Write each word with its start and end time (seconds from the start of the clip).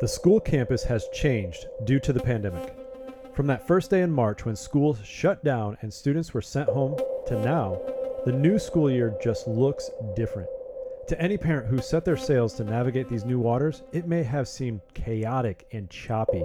The 0.00 0.08
school 0.08 0.40
campus 0.40 0.82
has 0.84 1.08
changed 1.12 1.66
due 1.84 2.00
to 2.00 2.12
the 2.12 2.20
pandemic. 2.20 2.74
From 3.32 3.46
that 3.46 3.66
first 3.66 3.90
day 3.90 4.02
in 4.02 4.10
March 4.10 4.44
when 4.44 4.54
schools 4.54 4.98
shut 5.04 5.42
down 5.42 5.78
and 5.80 5.92
students 5.92 6.34
were 6.34 6.42
sent 6.42 6.68
home 6.68 6.98
to 7.26 7.40
now, 7.40 7.80
the 8.24 8.32
new 8.32 8.58
school 8.58 8.90
year 8.90 9.16
just 9.22 9.48
looks 9.48 9.90
different. 10.14 10.48
To 11.08 11.20
any 11.20 11.36
parent 11.36 11.68
who 11.68 11.80
set 11.80 12.04
their 12.04 12.16
sails 12.16 12.54
to 12.54 12.64
navigate 12.64 13.08
these 13.08 13.24
new 13.24 13.38
waters, 13.38 13.82
it 13.92 14.06
may 14.06 14.22
have 14.22 14.48
seemed 14.48 14.80
chaotic 14.94 15.66
and 15.72 15.90
choppy. 15.90 16.44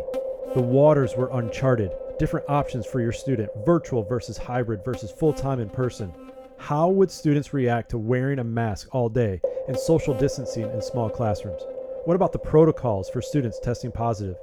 The 0.54 0.62
waters 0.62 1.16
were 1.16 1.30
uncharted, 1.32 1.92
different 2.18 2.50
options 2.50 2.86
for 2.86 3.00
your 3.02 3.12
student, 3.12 3.50
virtual 3.66 4.04
versus 4.04 4.38
hybrid 4.38 4.84
versus 4.84 5.12
full 5.12 5.34
time 5.34 5.60
in 5.60 5.70
person. 5.70 6.14
How 6.58 6.90
would 6.90 7.10
students 7.10 7.54
react 7.54 7.90
to 7.92 7.98
wearing 7.98 8.40
a 8.40 8.44
mask 8.44 8.90
all 8.92 9.10
day 9.10 9.42
and 9.70 9.78
social 9.78 10.16
distancing 10.16 10.70
in 10.72 10.82
small 10.82 11.12
classrooms? 11.12 11.62
What 12.06 12.16
about 12.16 12.34
the 12.34 12.40
protocols 12.40 13.08
for 13.08 13.22
students 13.22 13.60
testing 13.60 13.92
positive? 13.92 14.36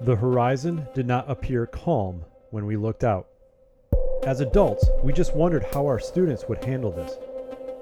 The 0.00 0.16
horizon 0.16 0.86
did 0.94 1.06
not 1.06 1.30
appear 1.30 1.64
calm 1.64 2.24
when 2.50 2.66
we 2.66 2.76
looked 2.76 3.04
out. 3.04 3.28
As 4.24 4.40
adults, 4.40 4.90
we 5.04 5.12
just 5.12 5.36
wondered 5.36 5.64
how 5.72 5.86
our 5.86 6.00
students 6.00 6.46
would 6.48 6.64
handle 6.64 6.90
this. 6.90 7.16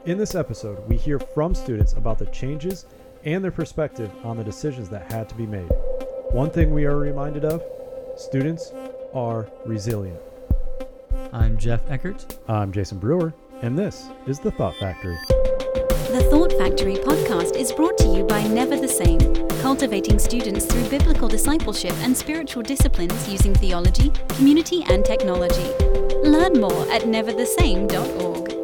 In 0.05 0.19
this 0.19 0.35
episode, 0.35 0.87
we 0.87 0.99
hear 0.99 1.19
from 1.19 1.55
students 1.55 1.95
about 1.95 2.19
the 2.19 2.27
changes 2.27 2.85
and 3.25 3.43
their 3.43 3.51
perspective 3.51 4.11
on 4.23 4.37
the 4.37 4.45
decisions 4.45 4.91
that 4.91 5.11
had 5.11 5.31
to 5.31 5.35
be 5.35 5.47
made. 5.47 5.71
One 6.31 6.51
thing 6.51 6.75
we 6.75 6.85
are 6.85 6.99
reminded 6.99 7.47
of 7.47 7.65
students 8.17 8.73
are 9.15 9.49
resilient. 9.65 10.21
I'm 11.33 11.57
Jeff 11.57 11.81
Eckert. 11.91 12.39
I'm 12.49 12.71
Jason 12.71 12.99
Brewer, 12.99 13.33
and 13.63 13.79
this 13.79 14.11
is 14.27 14.39
The 14.41 14.51
Thought 14.51 14.77
Factory. 14.77 15.17
The 16.17 16.23
Thought 16.31 16.46
Factory 16.59 16.95
podcast 16.95 17.55
is 17.55 17.71
brought 17.71 17.99
to 17.99 18.09
you 18.09 18.25
by 18.25 18.43
Never 18.45 18.79
the 18.79 18.89
Same, 18.89 19.21
cultivating 19.61 20.19
students 20.19 20.65
through 20.65 20.89
biblical 20.89 21.29
discipleship 21.29 21.93
and 21.99 22.17
spiritual 22.17 22.63
disciplines 22.63 23.29
using 23.29 23.53
theology, 23.53 24.11
community, 24.31 24.83
and 24.89 25.05
technology. 25.05 25.71
Learn 26.25 26.59
more 26.59 26.91
at 26.91 27.03
neverthesame.org. 27.03 28.55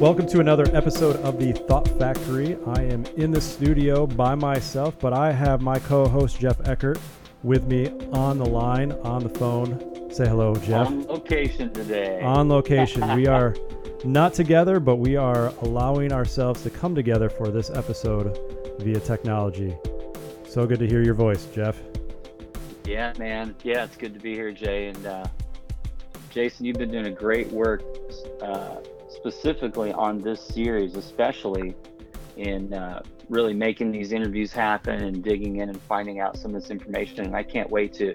Welcome 0.00 0.26
to 0.26 0.40
another 0.40 0.64
episode 0.74 1.14
of 1.18 1.38
the 1.38 1.52
Thought 1.52 1.86
Factory. 1.96 2.58
I 2.66 2.82
am 2.82 3.04
in 3.16 3.30
the 3.30 3.40
studio 3.40 4.08
by 4.08 4.34
myself, 4.34 4.98
but 4.98 5.12
I 5.12 5.30
have 5.30 5.62
my 5.62 5.78
co 5.78 6.08
host 6.08 6.40
Jeff 6.40 6.58
Eckert 6.66 6.98
with 7.44 7.66
me 7.66 7.88
on 8.12 8.38
the 8.38 8.46
line, 8.46 8.90
on 9.04 9.22
the 9.22 9.28
phone. 9.28 9.91
Say 10.12 10.28
hello, 10.28 10.54
Jeff. 10.56 10.88
On 10.88 11.06
location 11.06 11.72
today. 11.72 12.20
On 12.20 12.48
location. 12.48 13.16
we 13.16 13.26
are 13.26 13.56
not 14.04 14.34
together, 14.34 14.78
but 14.78 14.96
we 14.96 15.16
are 15.16 15.48
allowing 15.62 16.12
ourselves 16.12 16.62
to 16.64 16.70
come 16.70 16.94
together 16.94 17.30
for 17.30 17.48
this 17.48 17.70
episode 17.70 18.38
via 18.80 19.00
technology. 19.00 19.74
So 20.46 20.66
good 20.66 20.80
to 20.80 20.86
hear 20.86 21.02
your 21.02 21.14
voice, 21.14 21.46
Jeff. 21.46 21.80
Yeah, 22.84 23.14
man. 23.18 23.54
Yeah, 23.62 23.84
it's 23.84 23.96
good 23.96 24.12
to 24.12 24.20
be 24.20 24.34
here, 24.34 24.52
Jay. 24.52 24.88
And 24.88 25.06
uh, 25.06 25.26
Jason, 26.28 26.66
you've 26.66 26.76
been 26.76 26.90
doing 26.90 27.06
a 27.06 27.10
great 27.10 27.50
work. 27.50 27.82
Uh, 28.42 28.76
specifically 29.08 29.92
on 29.92 30.20
this 30.20 30.40
series, 30.40 30.96
especially 30.96 31.74
in 32.36 32.74
uh, 32.74 33.02
really 33.28 33.54
making 33.54 33.92
these 33.92 34.12
interviews 34.12 34.52
happen 34.52 35.04
and 35.04 35.22
digging 35.22 35.56
in 35.56 35.68
and 35.68 35.80
finding 35.82 36.20
out 36.20 36.36
some 36.36 36.54
of 36.54 36.60
this 36.60 36.70
information. 36.70 37.20
And 37.26 37.36
I 37.36 37.42
can't 37.42 37.70
wait 37.70 37.94
to 37.94 38.12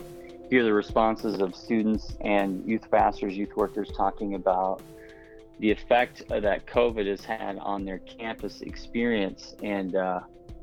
hear 0.50 0.64
the 0.64 0.73
responses 0.73 1.42
of 1.42 1.56
students 1.56 2.16
and 2.22 2.66
youth 2.67 2.90
pastors, 2.90 3.36
youth 3.36 3.56
workers 3.56 3.90
talking 3.95 4.36
about 4.36 4.81
the 5.59 5.70
effect 5.72 6.23
that 6.30 6.66
COVID 6.67 7.08
has 7.08 7.26
had 7.26 7.58
on 7.58 7.84
their 7.84 8.00
campus 8.00 8.62
experience. 8.62 9.56
And 9.64 9.95
uh, 9.95 10.22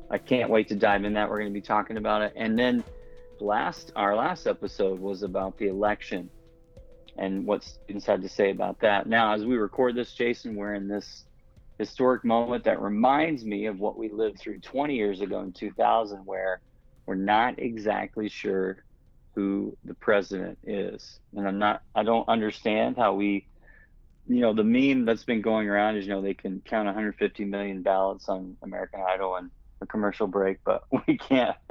I 0.09 0.17
can't 0.17 0.49
wait 0.49 0.67
to 0.69 0.75
dive 0.75 1.03
in 1.03 1.13
that. 1.13 1.29
We're 1.29 1.39
going 1.39 1.51
to 1.51 1.53
be 1.53 1.61
talking 1.61 1.97
about 1.97 2.21
it. 2.21 2.33
And 2.35 2.57
then 2.57 2.83
last, 3.39 3.91
our 3.95 4.15
last 4.15 4.47
episode 4.47 4.99
was 4.99 5.21
about 5.21 5.57
the 5.57 5.67
election 5.67 6.29
and 7.17 7.45
what 7.45 7.63
students 7.63 8.05
had 8.05 8.21
to 8.21 8.29
say 8.29 8.51
about 8.51 8.79
that. 8.79 9.07
Now, 9.07 9.33
as 9.33 9.45
we 9.45 9.55
record 9.55 9.95
this, 9.95 10.13
Jason, 10.13 10.55
we're 10.55 10.73
in 10.73 10.87
this 10.87 11.25
historic 11.77 12.23
moment 12.23 12.63
that 12.63 12.81
reminds 12.81 13.43
me 13.43 13.65
of 13.67 13.79
what 13.79 13.97
we 13.97 14.09
lived 14.09 14.39
through 14.39 14.59
20 14.59 14.95
years 14.95 15.21
ago 15.21 15.41
in 15.41 15.51
2000, 15.51 16.19
where 16.25 16.61
we're 17.05 17.15
not 17.15 17.59
exactly 17.59 18.29
sure 18.29 18.84
who 19.35 19.77
the 19.83 19.93
president 19.93 20.57
is. 20.63 21.19
And 21.35 21.47
I'm 21.47 21.59
not, 21.59 21.83
I 21.93 22.03
don't 22.03 22.27
understand 22.27 22.97
how 22.97 23.13
we, 23.13 23.45
you 24.27 24.39
know, 24.39 24.53
the 24.53 24.63
meme 24.63 25.05
that's 25.05 25.23
been 25.23 25.41
going 25.41 25.69
around 25.69 25.97
is, 25.97 26.05
you 26.05 26.13
know, 26.13 26.21
they 26.21 26.33
can 26.33 26.61
count 26.65 26.85
150 26.85 27.45
million 27.45 27.81
ballots 27.81 28.29
on 28.29 28.57
American 28.63 29.01
Idol 29.07 29.35
and 29.35 29.51
a 29.81 29.85
commercial 29.85 30.27
break, 30.27 30.59
but 30.63 30.83
we 31.07 31.17
can't. 31.17 31.55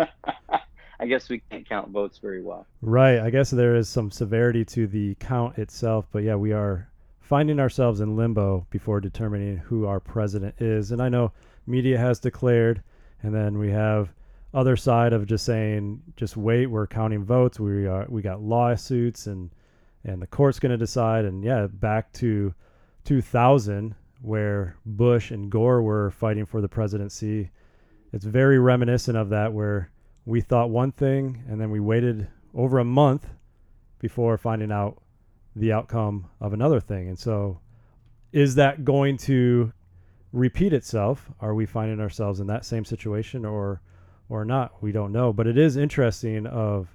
I 1.01 1.07
guess 1.07 1.29
we 1.29 1.43
can't 1.51 1.69
count 1.69 1.89
votes 1.89 2.19
very 2.19 2.43
well. 2.43 2.67
Right. 2.81 3.19
I 3.19 3.31
guess 3.31 3.51
there 3.51 3.75
is 3.75 3.89
some 3.89 4.13
severity 4.13 4.65
to 4.67 4.87
the 4.87 5.17
count 5.17 5.59
itself, 5.59 6.07
but 6.13 6.23
yeah, 6.23 6.37
we 6.37 6.53
are 6.53 6.89
finding 7.21 7.59
ourselves 7.59 8.01
in 8.01 8.17
limbo 8.17 8.67
before 8.71 9.01
determining 9.01 9.57
who 9.57 9.87
our 9.87 9.99
president 9.99 10.55
is. 10.61 10.93
And 10.93 11.03
I 11.03 11.09
know 11.09 11.33
media 11.67 11.99
has 11.99 12.21
declared, 12.21 12.83
and 13.23 13.35
then 13.35 13.59
we 13.59 13.71
have 13.71 14.13
other 14.55 14.77
side 14.77 15.13
of 15.13 15.27
just 15.27 15.45
saying, 15.45 16.01
just 16.17 16.37
wait, 16.37 16.67
we're 16.67 16.87
counting 16.87 17.25
votes. 17.25 17.59
We 17.59 17.87
are 17.87 18.07
we 18.09 18.23
got 18.23 18.41
lawsuits 18.41 19.27
and 19.27 19.51
and 20.05 20.23
the 20.23 20.27
court's 20.27 20.61
going 20.61 20.71
to 20.71 20.79
decide. 20.79 21.25
And 21.25 21.43
yeah, 21.43 21.67
back 21.67 22.13
to 22.15 22.55
2000 23.05 23.95
where 24.23 24.77
Bush 24.87 25.31
and 25.31 25.51
Gore 25.51 25.83
were 25.83 26.11
fighting 26.13 26.47
for 26.47 26.61
the 26.61 26.69
presidency. 26.69 27.51
It's 28.13 28.25
very 28.25 28.59
reminiscent 28.59 29.19
of 29.19 29.29
that 29.31 29.53
where 29.53 29.91
we 30.25 30.41
thought 30.41 30.71
one 30.71 30.93
thing 30.93 31.43
and 31.49 31.61
then 31.61 31.71
we 31.71 31.81
waited 31.81 32.29
over 32.55 32.79
a 32.79 32.85
month 32.85 33.27
before 33.99 34.39
finding 34.39 34.71
out 34.71 35.03
the 35.57 35.73
outcome 35.73 36.31
of 36.41 36.53
another 36.53 36.81
thing. 36.81 37.09
And 37.09 37.19
so, 37.19 37.61
is 38.33 38.55
that 38.57 38.85
going 38.85 39.17
to 39.19 39.73
repeat 40.33 40.73
itself? 40.73 41.31
Are 41.41 41.55
we 41.55 41.67
finding 41.67 42.01
ourselves 42.01 42.41
in 42.41 42.47
that 42.49 42.65
same 42.65 42.85
situation 42.85 43.45
or 43.45 43.81
or 44.29 44.45
not? 44.45 44.83
We 44.83 44.93
don't 44.93 45.12
know. 45.12 45.33
But 45.33 45.47
it 45.47 45.59
is 45.59 45.77
interesting 45.77 46.47
of 46.47 46.89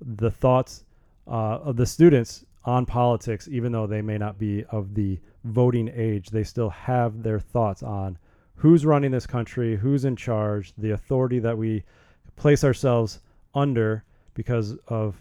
the 0.00 0.30
thoughts 0.30 0.84
uh, 1.26 1.58
of 1.58 1.76
the 1.76 1.86
students 1.86 2.44
on 2.64 2.86
politics, 2.86 3.48
even 3.50 3.72
though 3.72 3.86
they 3.86 4.02
may 4.02 4.18
not 4.18 4.38
be 4.38 4.64
of 4.70 4.94
the 4.94 5.18
voting 5.44 5.90
age, 5.94 6.30
they 6.30 6.44
still 6.44 6.70
have 6.70 7.22
their 7.22 7.38
thoughts 7.38 7.82
on 7.82 8.18
who's 8.56 8.84
running 8.84 9.10
this 9.10 9.26
country, 9.26 9.76
who's 9.76 10.04
in 10.04 10.14
charge, 10.14 10.74
the 10.76 10.90
authority 10.90 11.38
that 11.38 11.56
we 11.56 11.82
place 12.36 12.62
ourselves 12.62 13.20
under 13.54 14.04
because 14.34 14.76
of 14.88 15.16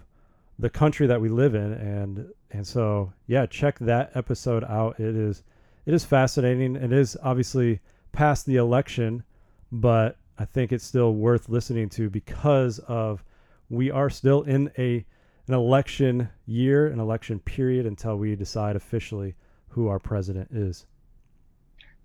the 0.60 0.70
country 0.70 1.08
that 1.08 1.20
we 1.20 1.30
live 1.30 1.56
in 1.56 1.74
and 1.74 2.30
and 2.52 2.68
so 2.68 3.12
yeah 3.28 3.46
check 3.46 3.80
that 3.80 4.12
episode 4.14 4.64
out 4.66 5.00
it 5.00 5.16
is 5.16 5.44
it 5.86 5.94
is 5.94 6.04
fascinating 6.04 6.76
it 6.76 6.92
is 6.92 7.18
obviously 7.24 7.80
past 8.12 8.46
the 8.46 8.58
election 8.58 9.24
but 9.72 10.18
i 10.40 10.46
think 10.46 10.72
it's 10.72 10.86
still 10.86 11.14
worth 11.14 11.50
listening 11.50 11.90
to 11.90 12.10
because 12.10 12.80
of 12.80 13.24
we 13.70 13.92
are 13.92 14.10
still 14.10 14.42
in 14.44 14.72
a 14.78 15.06
an 15.48 15.54
election 15.54 16.30
year 16.46 16.88
an 16.88 17.00
election 17.00 17.40
period 17.40 17.86
until 17.86 18.16
we 18.18 18.36
decide 18.36 18.76
officially 18.76 19.36
who 19.70 19.88
our 19.88 20.00
president 20.00 20.50
is 20.52 20.86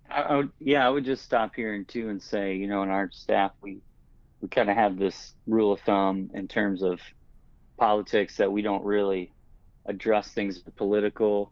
I, 0.09 0.21
I 0.21 0.35
would, 0.37 0.51
yeah 0.59 0.85
i 0.85 0.89
would 0.89 1.05
just 1.05 1.23
stop 1.23 1.55
here 1.55 1.73
and 1.73 1.87
too 1.87 2.09
and 2.09 2.21
say 2.21 2.55
you 2.55 2.67
know 2.67 2.83
in 2.83 2.89
our 2.89 3.09
staff 3.11 3.51
we 3.61 3.79
we 4.41 4.49
kind 4.49 4.69
of 4.69 4.75
have 4.75 4.97
this 4.97 5.33
rule 5.47 5.71
of 5.71 5.79
thumb 5.81 6.29
in 6.35 6.47
terms 6.47 6.83
of 6.83 6.99
politics 7.77 8.37
that 8.37 8.51
we 8.51 8.61
don't 8.61 8.83
really 8.83 9.31
address 9.85 10.29
things 10.29 10.61
the 10.61 10.71
political, 10.71 11.51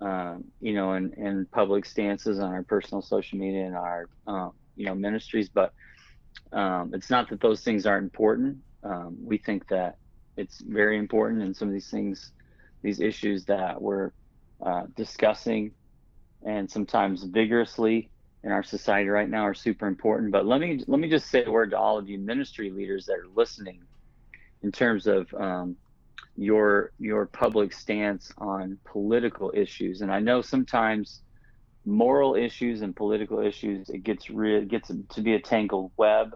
um, 0.00 0.44
you 0.60 0.74
know, 0.74 0.92
and, 0.92 1.12
and 1.14 1.50
public 1.50 1.84
stances 1.84 2.38
on 2.38 2.52
our 2.52 2.62
personal 2.62 3.02
social 3.02 3.38
media 3.38 3.64
and 3.64 3.76
our, 3.76 4.08
um, 4.26 4.52
you 4.76 4.86
know, 4.86 4.94
ministries. 4.94 5.48
But 5.48 5.72
um, 6.52 6.92
it's 6.94 7.10
not 7.10 7.28
that 7.30 7.40
those 7.40 7.62
things 7.62 7.86
aren't 7.86 8.04
important. 8.04 8.58
Um, 8.82 9.16
we 9.22 9.38
think 9.38 9.68
that 9.68 9.98
it's 10.36 10.60
very 10.60 10.98
important, 10.98 11.42
and 11.42 11.56
some 11.56 11.68
of 11.68 11.74
these 11.74 11.90
things, 11.90 12.32
these 12.82 13.00
issues 13.00 13.44
that 13.46 13.80
we're 13.80 14.12
uh, 14.64 14.84
discussing, 14.96 15.72
and 16.46 16.70
sometimes 16.70 17.24
vigorously 17.24 18.10
in 18.42 18.52
our 18.52 18.62
society 18.62 19.08
right 19.08 19.28
now 19.28 19.46
are 19.46 19.54
super 19.54 19.86
important. 19.86 20.30
But 20.30 20.46
let 20.46 20.60
me 20.60 20.84
let 20.86 21.00
me 21.00 21.08
just 21.08 21.30
say 21.30 21.44
a 21.44 21.50
word 21.50 21.70
to 21.70 21.78
all 21.78 21.98
of 21.98 22.08
you 22.08 22.18
ministry 22.18 22.70
leaders 22.70 23.06
that 23.06 23.14
are 23.14 23.28
listening, 23.34 23.82
in 24.62 24.70
terms 24.70 25.06
of 25.06 25.32
um, 25.34 25.76
your 26.36 26.92
your 26.98 27.26
public 27.26 27.72
stance 27.72 28.32
on 28.38 28.78
political 28.84 29.50
issues. 29.54 30.02
And 30.02 30.12
I 30.12 30.20
know 30.20 30.42
sometimes 30.42 31.22
moral 31.84 32.34
issues 32.34 32.82
and 32.82 32.96
political 32.96 33.40
issues 33.40 33.88
it 33.90 34.02
gets 34.02 34.30
re- 34.30 34.58
it 34.58 34.68
gets 34.68 34.90
to 35.10 35.20
be 35.20 35.34
a 35.34 35.40
tangled 35.40 35.92
web. 35.96 36.34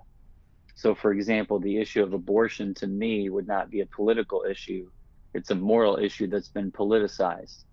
So, 0.75 0.95
for 0.95 1.13
example, 1.13 1.59
the 1.59 1.79
issue 1.79 2.03
of 2.03 2.13
abortion 2.13 2.75
to 2.75 2.87
me 2.87 3.29
would 3.29 3.49
not 3.49 3.71
be 3.71 3.81
a 3.81 3.87
political 3.87 4.45
issue; 4.49 4.91
it's 5.35 5.51
a 5.51 5.55
moral 5.55 5.99
issue 5.99 6.27
that's 6.29 6.49
been 6.49 6.71
politicized. 6.71 7.65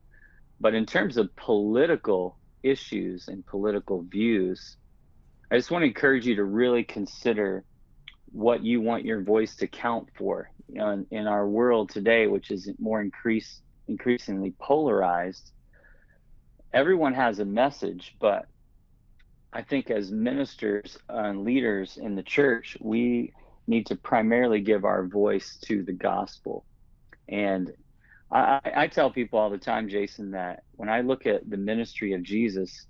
But 0.59 0.73
in 0.73 0.85
terms 0.85 1.17
of 1.17 1.35
political 1.35 2.37
issues 2.63 3.27
and 3.27 3.45
political 3.45 4.01
views, 4.03 4.77
I 5.51 5.57
just 5.57 5.69
want 5.69 5.83
to 5.83 5.87
encourage 5.87 6.25
you 6.25 6.35
to 6.37 6.43
really 6.43 6.83
consider 6.83 7.65
what 8.31 8.63
you 8.63 8.81
want 8.81 9.05
your 9.05 9.21
voice 9.21 9.55
to 9.57 9.67
count 9.67 10.09
for. 10.17 10.49
You 10.67 10.79
know, 10.79 10.89
in, 10.89 11.07
in 11.11 11.27
our 11.27 11.47
world 11.47 11.89
today, 11.89 12.27
which 12.27 12.51
is 12.51 12.69
more 12.79 13.01
increase, 13.01 13.61
increasingly 13.87 14.53
polarized, 14.59 15.51
everyone 16.73 17.13
has 17.13 17.39
a 17.39 17.45
message, 17.45 18.15
but 18.19 18.47
I 19.53 19.61
think 19.61 19.89
as 19.89 20.11
ministers 20.11 20.97
and 21.07 21.43
leaders 21.43 21.97
in 21.97 22.15
the 22.15 22.23
church, 22.23 22.77
we 22.81 23.33
need 23.67 23.85
to 23.87 23.95
primarily 23.95 24.61
give 24.61 24.85
our 24.85 25.05
voice 25.05 25.57
to 25.65 25.83
the 25.83 25.93
gospel. 25.93 26.65
And 27.27 27.71
I, 28.31 28.59
I, 28.75 28.87
tell 28.87 29.09
people 29.09 29.39
all 29.39 29.49
the 29.49 29.57
time, 29.57 29.89
Jason, 29.89 30.31
that 30.31 30.63
when 30.73 30.89
I 30.89 31.01
look 31.01 31.25
at 31.25 31.49
the 31.49 31.57
ministry 31.57 32.13
of 32.13 32.21
Jesus, 32.21 32.85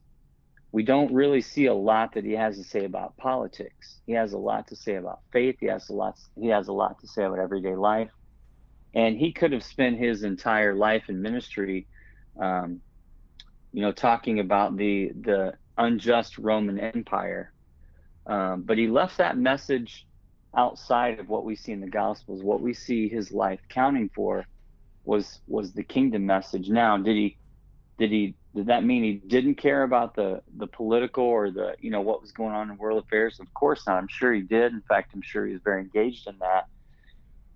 we 0.71 0.83
don't 0.83 1.13
really 1.13 1.41
see 1.41 1.67
a 1.67 1.73
lot 1.73 2.13
that 2.15 2.25
he 2.25 2.33
has 2.33 2.57
to 2.57 2.63
say 2.63 2.83
about 2.83 3.15
politics. 3.17 3.99
He 4.05 4.13
has 4.13 4.33
a 4.33 4.37
lot 4.37 4.67
to 4.67 4.75
say 4.75 4.95
about 4.95 5.19
faith. 5.31 5.55
He 5.59 5.67
has 5.67 5.87
a 5.89 5.93
lot. 5.93 6.17
He 6.37 6.47
has 6.47 6.67
a 6.67 6.73
lot 6.73 6.99
to 6.99 7.07
say 7.07 7.23
about 7.23 7.39
everyday 7.39 7.75
life, 7.75 8.11
and 8.93 9.17
he 9.17 9.31
could 9.31 9.53
have 9.53 9.63
spent 9.63 9.97
his 9.97 10.23
entire 10.23 10.75
life 10.75 11.03
in 11.07 11.21
ministry, 11.21 11.87
um, 12.39 12.81
you 13.75 13.81
know, 13.81 13.91
talking 13.91 14.39
about 14.39 14.77
the 14.77 15.11
the 15.19 15.53
unjust 15.77 16.37
Roman 16.37 16.79
Empire, 16.79 17.51
um, 18.25 18.61
but 18.61 18.77
he 18.77 18.87
left 18.87 19.17
that 19.17 19.37
message 19.37 20.07
outside 20.55 21.19
of 21.19 21.27
what 21.27 21.43
we 21.43 21.57
see 21.57 21.73
in 21.73 21.81
the 21.81 21.89
Gospels. 21.89 22.41
What 22.41 22.61
we 22.61 22.73
see 22.73 23.09
his 23.09 23.33
life 23.33 23.59
counting 23.67 24.09
for 24.15 24.45
was 25.03 25.41
was 25.45 25.73
the 25.73 25.83
kingdom 25.83 26.25
message. 26.25 26.69
Now, 26.69 26.95
did 26.97 27.17
he 27.17 27.37
did 27.97 28.11
he 28.11 28.35
did 28.55 28.67
that 28.67 28.85
mean 28.85 29.03
he 29.03 29.15
didn't 29.27 29.55
care 29.55 29.83
about 29.83 30.15
the 30.15 30.41
the 30.55 30.67
political 30.67 31.25
or 31.25 31.51
the 31.51 31.75
you 31.81 31.91
know 31.91 31.99
what 31.99 32.21
was 32.21 32.31
going 32.31 32.53
on 32.53 32.71
in 32.71 32.77
world 32.77 33.03
affairs? 33.03 33.41
Of 33.41 33.53
course 33.53 33.85
not. 33.85 33.97
I'm 33.97 34.07
sure 34.07 34.31
he 34.31 34.41
did. 34.41 34.71
In 34.71 34.83
fact, 34.87 35.11
I'm 35.13 35.21
sure 35.21 35.45
he 35.45 35.51
was 35.51 35.61
very 35.61 35.81
engaged 35.81 36.29
in 36.29 36.39
that. 36.39 36.67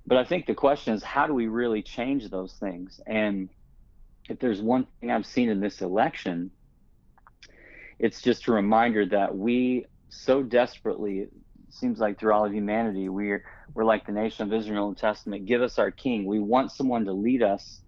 But 0.06 0.18
I 0.18 0.26
think 0.26 0.48
the 0.48 0.54
question 0.54 0.94
is 0.96 1.02
how 1.02 1.28
do 1.28 1.34
we 1.34 1.48
really 1.48 1.82
change 1.82 2.30
those 2.30 2.52
things? 2.60 3.00
And 3.08 3.48
if 4.30 4.40
there's 4.40 4.62
one 4.62 4.88
thing 5.00 5.12
I've 5.12 5.26
seen 5.26 5.50
in 5.50 5.60
this 5.60 5.82
election, 5.82 6.52
it's 7.98 8.22
just 8.22 8.48
a 8.48 8.52
reminder 8.52 9.06
that 9.08 9.36
we 9.36 9.86
so 10.10 10.42
desperately 10.44 11.28
seems 11.70 12.00
like 12.00 12.20
through 12.20 12.34
all 12.34 12.46
of 12.46 12.54
humanity 12.54 13.10
we're 13.10 13.44
we're 13.76 13.84
like 13.84 14.06
the 14.06 14.12
nation 14.12 14.48
of 14.48 14.54
Israel 14.54 14.88
in 14.88 14.94
the 14.96 15.00
Testament. 15.00 15.46
Give 15.46 15.62
us 15.62 15.78
our 15.78 15.92
king. 15.92 16.26
We 16.26 16.40
want 16.40 16.72
someone 16.72 17.06
to 17.06 17.14
lead 17.14 17.44
us 17.44 17.82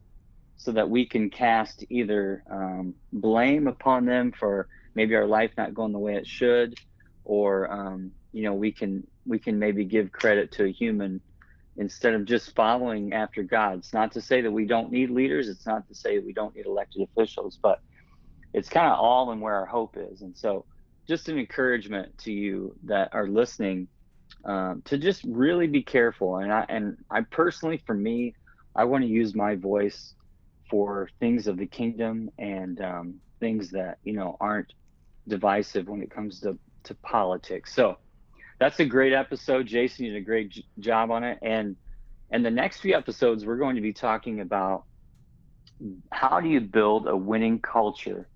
so 0.58 0.72
that 0.74 0.90
we 0.90 1.08
can 1.08 1.32
cast 1.32 1.84
either 1.90 2.44
um, 2.52 2.94
blame 3.12 3.68
upon 3.68 4.06
them 4.06 4.32
for 4.32 4.68
maybe 4.94 5.16
our 5.16 5.26
life 5.26 5.52
not 5.58 5.74
going 5.74 5.92
the 5.92 6.00
way 6.00 6.16
it 6.16 6.28
should, 6.28 6.76
or 7.24 7.72
um, 7.72 8.12
you 8.32 8.44
know 8.44 8.54
we 8.54 8.72
can 8.72 9.06
we 9.26 9.40
can 9.40 9.58
maybe 9.58 9.86
give 9.86 10.12
credit 10.12 10.52
to 10.54 10.66
a 10.66 10.72
human 10.72 11.22
instead 11.78 12.14
of 12.14 12.26
just 12.26 12.56
following 12.56 13.14
after 13.14 13.44
God. 13.44 13.80
It's 13.80 13.94
not 13.94 14.12
to 14.14 14.22
say 14.22 14.42
that 14.42 14.52
we 14.52 14.66
don't 14.66 14.92
need 14.92 15.10
leaders. 15.10 15.48
It's 15.48 15.66
not 15.66 15.88
to 15.88 15.96
say 15.96 16.18
that 16.18 16.26
we 16.26 16.34
don't 16.34 16.56
need 16.56 16.66
elected 16.66 17.02
officials, 17.02 17.60
but 17.62 17.80
it's 18.54 18.70
kind 18.70 18.92
of 18.92 19.00
all 19.00 19.32
in 19.32 19.40
where 19.40 19.56
our 19.56 19.66
hope 19.66 19.96
is. 19.98 20.22
And 20.22 20.38
so, 20.38 20.66
just 21.08 21.30
an 21.30 21.40
encouragement 21.40 22.18
to 22.20 22.32
you 22.32 22.76
that 22.84 23.10
are 23.14 23.28
listening 23.28 23.88
um, 24.46 24.82
to 24.86 24.98
just 24.98 25.24
really 25.24 25.68
be 25.68 25.84
careful. 25.84 26.38
And 26.38 26.52
I 26.52 26.66
and 26.70 26.98
I 27.10 27.22
personally, 27.22 27.82
for 27.86 27.96
me, 27.96 28.36
I 28.76 28.86
want 28.86 29.04
to 29.04 29.10
use 29.10 29.36
my 29.36 29.56
voice 29.56 30.14
for 30.70 31.10
things 31.20 31.48
of 31.48 31.58
the 31.58 31.68
kingdom 31.68 32.30
and 32.38 32.82
um, 32.82 33.22
things 33.40 33.72
that 33.72 33.98
you 34.04 34.14
know 34.14 34.38
aren't 34.40 34.72
divisive 35.28 35.88
when 35.88 36.02
it 36.02 36.12
comes 36.12 36.40
to 36.42 36.58
to 36.86 36.96
politics. 36.96 37.74
So 37.74 37.98
that's 38.62 38.80
a 38.80 38.86
great 38.86 39.12
episode. 39.12 39.66
Jason 39.66 40.06
did 40.06 40.16
a 40.16 40.22
great 40.22 40.64
job 40.78 41.10
on 41.10 41.24
it, 41.24 41.40
and 41.42 41.76
and 42.30 42.46
the 42.46 42.52
next 42.52 42.82
few 42.82 42.96
episodes 42.96 43.44
we're 43.44 43.58
going 43.58 43.76
to 43.76 43.82
be 43.82 43.92
talking 43.92 44.40
about 44.40 44.84
how 46.12 46.40
do 46.40 46.48
you 46.48 46.62
build 46.62 47.08
a 47.08 47.18
winning 47.18 47.60
culture 47.60 48.30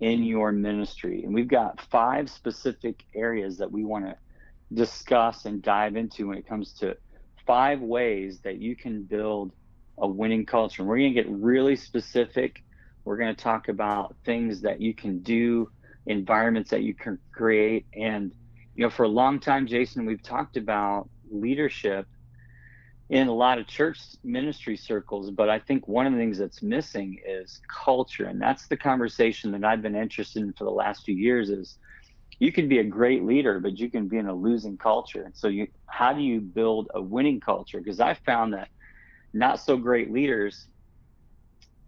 in 0.00 0.22
your 0.22 0.52
ministry, 0.52 1.22
and 1.22 1.34
we've 1.34 1.48
got 1.48 1.82
five 1.90 2.30
specific 2.30 3.04
areas 3.14 3.58
that 3.58 3.70
we 3.70 3.84
want 3.84 4.06
to 4.06 4.16
discuss 4.72 5.44
and 5.44 5.60
dive 5.60 5.96
into 5.96 6.28
when 6.28 6.38
it 6.38 6.48
comes 6.48 6.72
to 6.72 6.96
five 7.46 7.82
ways 7.82 8.40
that 8.44 8.56
you 8.56 8.74
can 8.74 9.02
build 9.02 9.52
a 9.98 10.08
winning 10.08 10.46
culture. 10.46 10.80
And 10.80 10.88
we're 10.88 10.96
going 10.96 11.14
to 11.14 11.22
get 11.22 11.30
really 11.30 11.76
specific. 11.76 12.64
We're 13.04 13.18
going 13.18 13.36
to 13.36 13.42
talk 13.42 13.68
about 13.68 14.16
things 14.24 14.62
that 14.62 14.80
you 14.80 14.94
can 14.94 15.18
do, 15.18 15.70
environments 16.06 16.70
that 16.70 16.82
you 16.84 16.94
can 16.94 17.18
create. 17.32 17.84
And, 17.94 18.32
you 18.78 18.84
know, 18.84 18.90
for 18.90 19.02
a 19.02 19.08
long 19.08 19.40
time, 19.40 19.66
Jason, 19.66 20.06
we've 20.06 20.22
talked 20.22 20.56
about 20.56 21.10
leadership 21.32 22.06
in 23.10 23.26
a 23.26 23.34
lot 23.34 23.58
of 23.58 23.66
church 23.66 24.00
ministry 24.22 24.76
circles, 24.76 25.32
but 25.32 25.50
I 25.50 25.58
think 25.58 25.88
one 25.88 26.06
of 26.06 26.12
the 26.12 26.18
things 26.20 26.38
that's 26.38 26.62
missing 26.62 27.18
is 27.26 27.60
culture. 27.84 28.26
And 28.26 28.40
that's 28.40 28.68
the 28.68 28.76
conversation 28.76 29.50
that 29.52 29.64
I've 29.64 29.82
been 29.82 29.96
interested 29.96 30.44
in 30.44 30.52
for 30.52 30.62
the 30.62 30.70
last 30.70 31.04
few 31.04 31.16
years 31.16 31.50
is 31.50 31.76
you 32.38 32.52
can 32.52 32.68
be 32.68 32.78
a 32.78 32.84
great 32.84 33.24
leader, 33.24 33.58
but 33.58 33.78
you 33.78 33.90
can 33.90 34.06
be 34.06 34.18
in 34.18 34.28
a 34.28 34.34
losing 34.34 34.78
culture. 34.78 35.24
And 35.24 35.36
So 35.36 35.48
you 35.48 35.66
how 35.88 36.12
do 36.12 36.22
you 36.22 36.40
build 36.40 36.88
a 36.94 37.02
winning 37.02 37.40
culture? 37.40 37.78
Because 37.78 37.98
I 37.98 38.14
found 38.14 38.54
that 38.54 38.68
not 39.34 39.60
so 39.60 39.76
great 39.76 40.12
leaders 40.12 40.68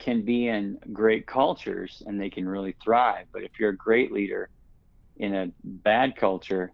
can 0.01 0.25
be 0.25 0.49
in 0.49 0.79
great 0.93 1.29
cultures 1.29 2.03
and 2.05 2.21
they 2.21 2.31
can 2.31 2.49
really 2.49 2.75
thrive. 2.83 3.27
But 3.33 3.45
if 3.45 3.53
you're 3.61 3.71
a 3.71 3.77
great 3.77 4.11
leader 4.11 4.51
in 5.17 5.35
a 5.37 5.53
bad 5.63 6.17
culture, 6.17 6.73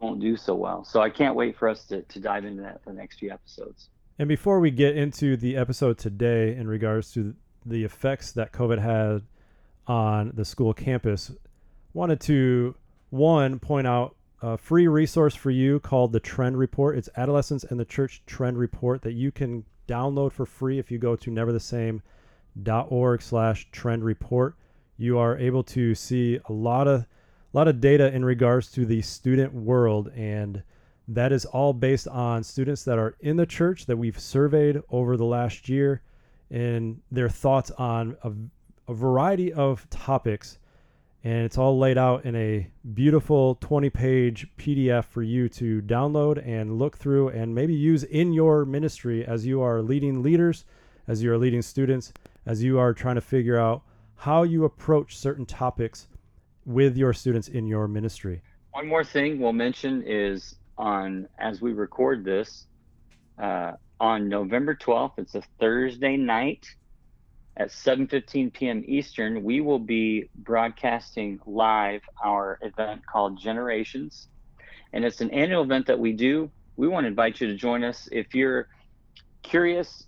won't 0.00 0.20
do 0.20 0.36
so 0.36 0.54
well. 0.54 0.84
So 0.84 1.00
I 1.00 1.10
can't 1.10 1.34
wait 1.34 1.56
for 1.56 1.68
us 1.68 1.84
to, 1.86 2.02
to 2.02 2.20
dive 2.20 2.44
into 2.44 2.62
that 2.62 2.82
for 2.82 2.90
the 2.90 2.96
next 2.96 3.18
few 3.18 3.30
episodes. 3.30 3.88
And 4.18 4.28
before 4.28 4.60
we 4.60 4.70
get 4.70 4.96
into 4.96 5.36
the 5.36 5.56
episode 5.56 5.98
today 5.98 6.54
in 6.56 6.66
regards 6.68 7.12
to 7.12 7.34
the 7.64 7.84
effects 7.84 8.32
that 8.32 8.52
COVID 8.52 8.78
had 8.78 9.22
on 9.86 10.32
the 10.34 10.44
school 10.44 10.72
campus, 10.72 11.32
wanted 11.92 12.20
to 12.20 12.74
one 13.10 13.58
point 13.58 13.86
out 13.86 14.16
a 14.42 14.56
free 14.56 14.86
resource 14.86 15.34
for 15.34 15.50
you 15.50 15.80
called 15.80 16.12
the 16.12 16.20
Trend 16.20 16.58
Report. 16.58 16.96
It's 16.96 17.08
Adolescence 17.16 17.64
and 17.64 17.80
the 17.80 17.84
Church 17.84 18.22
Trend 18.26 18.58
Report 18.58 19.02
that 19.02 19.12
you 19.12 19.32
can 19.32 19.64
download 19.88 20.32
for 20.32 20.46
free 20.46 20.78
if 20.78 20.90
you 20.90 20.98
go 20.98 21.16
to 21.16 21.30
neverthesame.org 21.30 23.22
slash 23.22 23.68
trend 23.70 24.04
report. 24.04 24.56
You 24.98 25.18
are 25.18 25.38
able 25.38 25.62
to 25.64 25.94
see 25.94 26.38
a 26.48 26.52
lot 26.52 26.88
of 26.88 27.06
a 27.56 27.58
lot 27.58 27.68
of 27.68 27.80
data 27.80 28.14
in 28.14 28.22
regards 28.22 28.70
to 28.70 28.84
the 28.84 29.00
student 29.00 29.50
world 29.54 30.12
and 30.14 30.62
that 31.08 31.32
is 31.32 31.46
all 31.46 31.72
based 31.72 32.06
on 32.06 32.44
students 32.44 32.84
that 32.84 32.98
are 32.98 33.16
in 33.20 33.38
the 33.38 33.46
church 33.46 33.86
that 33.86 33.96
we've 33.96 34.20
surveyed 34.20 34.82
over 34.90 35.16
the 35.16 35.24
last 35.24 35.66
year 35.66 36.02
and 36.50 37.00
their 37.10 37.30
thoughts 37.30 37.70
on 37.78 38.14
a, 38.24 38.32
a 38.90 38.94
variety 38.94 39.54
of 39.54 39.88
topics. 39.88 40.58
And 41.24 41.46
it's 41.46 41.56
all 41.56 41.78
laid 41.78 41.96
out 41.96 42.26
in 42.26 42.36
a 42.36 42.68
beautiful 42.92 43.54
20 43.54 43.88
page 43.88 44.46
PDF 44.58 45.06
for 45.06 45.22
you 45.22 45.48
to 45.48 45.80
download 45.80 46.46
and 46.46 46.78
look 46.78 46.98
through 46.98 47.30
and 47.30 47.54
maybe 47.54 47.72
use 47.72 48.04
in 48.04 48.34
your 48.34 48.66
ministry 48.66 49.24
as 49.24 49.46
you 49.46 49.62
are 49.62 49.80
leading 49.80 50.22
leaders, 50.22 50.66
as 51.08 51.22
you 51.22 51.32
are 51.32 51.38
leading 51.38 51.62
students, 51.62 52.12
as 52.44 52.62
you 52.62 52.78
are 52.78 52.92
trying 52.92 53.14
to 53.14 53.22
figure 53.22 53.58
out 53.58 53.80
how 54.14 54.42
you 54.42 54.64
approach 54.64 55.16
certain 55.16 55.46
topics 55.46 56.06
with 56.66 56.96
your 56.96 57.12
students 57.12 57.48
in 57.48 57.66
your 57.66 57.88
ministry. 57.88 58.42
One 58.72 58.88
more 58.88 59.04
thing 59.04 59.38
we'll 59.38 59.52
mention 59.52 60.02
is 60.06 60.56
on 60.76 61.28
as 61.38 61.62
we 61.62 61.72
record 61.72 62.24
this 62.24 62.66
uh, 63.38 63.72
on 64.00 64.28
November 64.28 64.74
12th, 64.74 65.12
it's 65.18 65.34
a 65.34 65.42
Thursday 65.58 66.16
night 66.16 66.66
at 67.56 67.68
7:15 67.68 68.52
p.m. 68.52 68.84
Eastern, 68.86 69.42
we 69.42 69.62
will 69.62 69.78
be 69.78 70.28
broadcasting 70.34 71.40
live 71.46 72.02
our 72.22 72.58
event 72.60 73.00
called 73.06 73.38
Generations, 73.38 74.28
and 74.92 75.04
it's 75.04 75.22
an 75.22 75.30
annual 75.30 75.62
event 75.62 75.86
that 75.86 75.98
we 75.98 76.12
do. 76.12 76.50
We 76.76 76.88
want 76.88 77.04
to 77.04 77.08
invite 77.08 77.40
you 77.40 77.46
to 77.46 77.54
join 77.54 77.82
us 77.82 78.08
if 78.12 78.34
you're 78.34 78.68
curious 79.42 80.06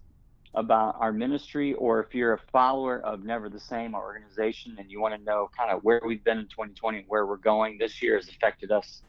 about 0.59 0.97
our 0.99 1.13
ministry 1.13 1.73
or 1.75 2.01
if 2.01 2.15
you're 2.15 2.35
a 2.35 2.41
follower 2.53 3.01
of 3.01 3.25
Never 3.25 3.49
the 3.49 3.61
Same, 3.61 3.95
our 3.95 4.03
organization, 4.03 4.77
and 4.79 4.91
you 4.91 5.01
want 5.01 5.15
to 5.15 5.23
know 5.23 5.49
kind 5.57 5.71
of 5.71 5.83
where 5.85 6.01
we've 6.05 6.25
been 6.25 6.39
in 6.39 6.45
2020 6.45 6.99
and 6.99 7.07
where 7.09 7.27
we're 7.27 7.37
going. 7.37 7.79
This 7.79 8.03
year 8.03 8.17
has 8.17 8.29
affected 8.29 8.71
us 8.73 9.03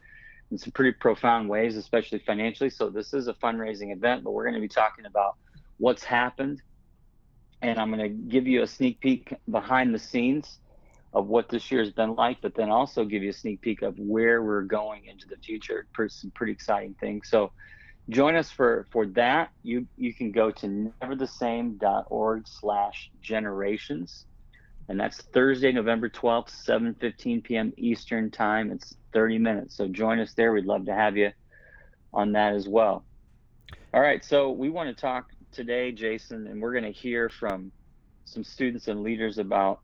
in 0.51 0.57
some 0.57 0.71
pretty 0.71 0.91
profound 0.91 1.49
ways, 1.49 1.75
especially 1.75 2.19
financially. 2.19 2.69
So 2.69 2.89
this 2.89 3.13
is 3.13 3.27
a 3.27 3.33
fundraising 3.33 3.93
event, 3.93 4.23
but 4.23 4.31
we're 4.31 4.45
going 4.45 4.55
to 4.55 4.61
be 4.61 4.67
talking 4.67 5.05
about 5.05 5.35
what's 5.77 6.03
happened 6.03 6.61
and 7.61 7.77
I'm 7.77 7.91
going 7.91 8.01
to 8.01 8.09
give 8.09 8.47
you 8.47 8.61
a 8.61 8.67
sneak 8.67 9.01
peek 9.01 9.33
behind 9.49 9.93
the 9.93 9.99
scenes 9.99 10.59
of 11.11 11.27
what 11.27 11.49
this 11.49 11.71
year 11.71 11.83
has 11.83 11.91
been 11.91 12.15
like, 12.15 12.37
but 12.41 12.55
then 12.55 12.69
also 12.69 13.03
give 13.03 13.21
you 13.21 13.31
a 13.31 13.33
sneak 13.33 13.61
peek 13.61 13.81
of 13.81 13.97
where 13.97 14.43
we're 14.43 14.61
going 14.61 15.05
into 15.05 15.27
the 15.27 15.35
future. 15.37 15.85
Some 16.07 16.31
pretty 16.31 16.53
exciting 16.53 16.95
things. 16.99 17.27
So 17.29 17.51
join 18.09 18.35
us 18.35 18.49
for 18.49 18.87
for 18.91 19.05
that. 19.07 19.51
You 19.63 19.87
you 19.95 20.13
can 20.13 20.31
go 20.31 20.51
to 20.51 20.91
neverthesame.org 21.01 22.47
slash 22.47 23.11
generations. 23.21 24.25
and 24.87 24.99
that's 24.99 25.21
Thursday, 25.33 25.71
November 25.71 26.09
12th, 26.09 26.49
7:15 26.67 27.43
p.m. 27.43 27.73
Eastern 27.77 28.31
Time. 28.31 28.71
It's 28.71 28.95
30 29.13 29.37
minutes, 29.37 29.75
so 29.77 29.87
join 29.87 30.19
us 30.19 30.33
there. 30.33 30.51
We'd 30.51 30.65
love 30.65 30.85
to 30.85 30.93
have 30.93 31.15
you 31.15 31.31
on 32.13 32.31
that 32.33 32.53
as 32.55 32.67
well. 32.67 33.05
All 33.93 34.01
right, 34.01 34.23
so 34.23 34.51
we 34.51 34.69
want 34.69 34.95
to 34.95 34.99
talk 34.99 35.31
today, 35.51 35.91
Jason, 35.91 36.47
and 36.47 36.61
we're 36.61 36.73
going 36.73 36.91
to 36.91 36.91
hear 36.91 37.29
from 37.29 37.71
some 38.25 38.43
students 38.43 38.87
and 38.87 39.01
leaders 39.01 39.37
about 39.37 39.79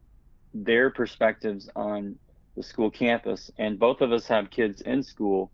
their 0.54 0.90
perspectives 0.90 1.70
on 1.76 2.18
the 2.56 2.64
school 2.64 2.90
campus. 2.90 3.52
And 3.58 3.78
both 3.78 4.02
of 4.02 4.12
us 4.12 4.28
have 4.28 4.50
kids 4.50 4.82
in 4.82 5.04
school, 5.04 5.52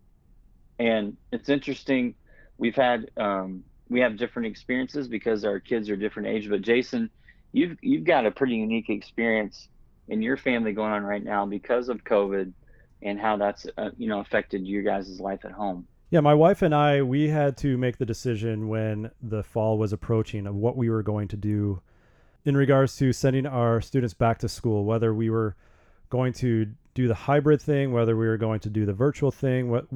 and 0.78 1.16
it's 1.30 1.48
interesting. 1.48 2.14
We've 2.62 2.76
had 2.76 3.10
um, 3.16 3.64
we 3.90 3.98
have 4.02 4.16
different 4.16 4.46
experiences 4.46 5.08
because 5.08 5.44
our 5.44 5.58
kids 5.58 5.90
are 5.90 5.96
different 5.96 6.28
age. 6.28 6.48
But 6.48 6.62
Jason, 6.62 7.10
you've 7.50 7.76
you've 7.82 8.04
got 8.04 8.24
a 8.24 8.30
pretty 8.30 8.54
unique 8.54 8.88
experience 8.88 9.66
in 10.06 10.22
your 10.22 10.36
family 10.36 10.72
going 10.72 10.92
on 10.92 11.02
right 11.02 11.24
now 11.24 11.44
because 11.44 11.88
of 11.88 12.04
COVID 12.04 12.52
and 13.02 13.18
how 13.18 13.36
that's 13.36 13.66
uh, 13.76 13.90
you 13.98 14.08
know 14.08 14.20
affected 14.20 14.64
your 14.64 14.84
guys' 14.84 15.18
life 15.18 15.40
at 15.44 15.50
home. 15.50 15.88
Yeah, 16.10 16.20
my 16.20 16.34
wife 16.34 16.62
and 16.62 16.72
I, 16.72 17.02
we 17.02 17.30
had 17.30 17.56
to 17.56 17.76
make 17.76 17.98
the 17.98 18.06
decision 18.06 18.68
when 18.68 19.10
the 19.20 19.42
fall 19.42 19.76
was 19.76 19.92
approaching 19.92 20.46
of 20.46 20.54
what 20.54 20.76
we 20.76 20.88
were 20.88 21.02
going 21.02 21.26
to 21.28 21.36
do 21.36 21.82
in 22.44 22.56
regards 22.56 22.96
to 22.98 23.12
sending 23.12 23.44
our 23.44 23.80
students 23.80 24.14
back 24.14 24.38
to 24.38 24.48
school, 24.48 24.84
whether 24.84 25.12
we 25.12 25.30
were 25.30 25.56
going 26.10 26.32
to 26.34 26.68
do 26.94 27.08
the 27.08 27.14
hybrid 27.14 27.60
thing, 27.60 27.90
whether 27.90 28.16
we 28.16 28.28
were 28.28 28.36
going 28.36 28.60
to 28.60 28.70
do 28.70 28.86
the 28.86 28.92
virtual 28.92 29.32
thing. 29.32 29.68
What 29.68 29.86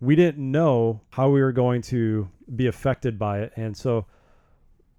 we 0.00 0.16
didn't 0.16 0.50
know 0.50 1.00
how 1.10 1.30
we 1.30 1.40
were 1.40 1.52
going 1.52 1.82
to 1.82 2.28
be 2.54 2.66
affected 2.66 3.18
by 3.18 3.40
it. 3.40 3.52
And 3.56 3.76
so 3.76 4.06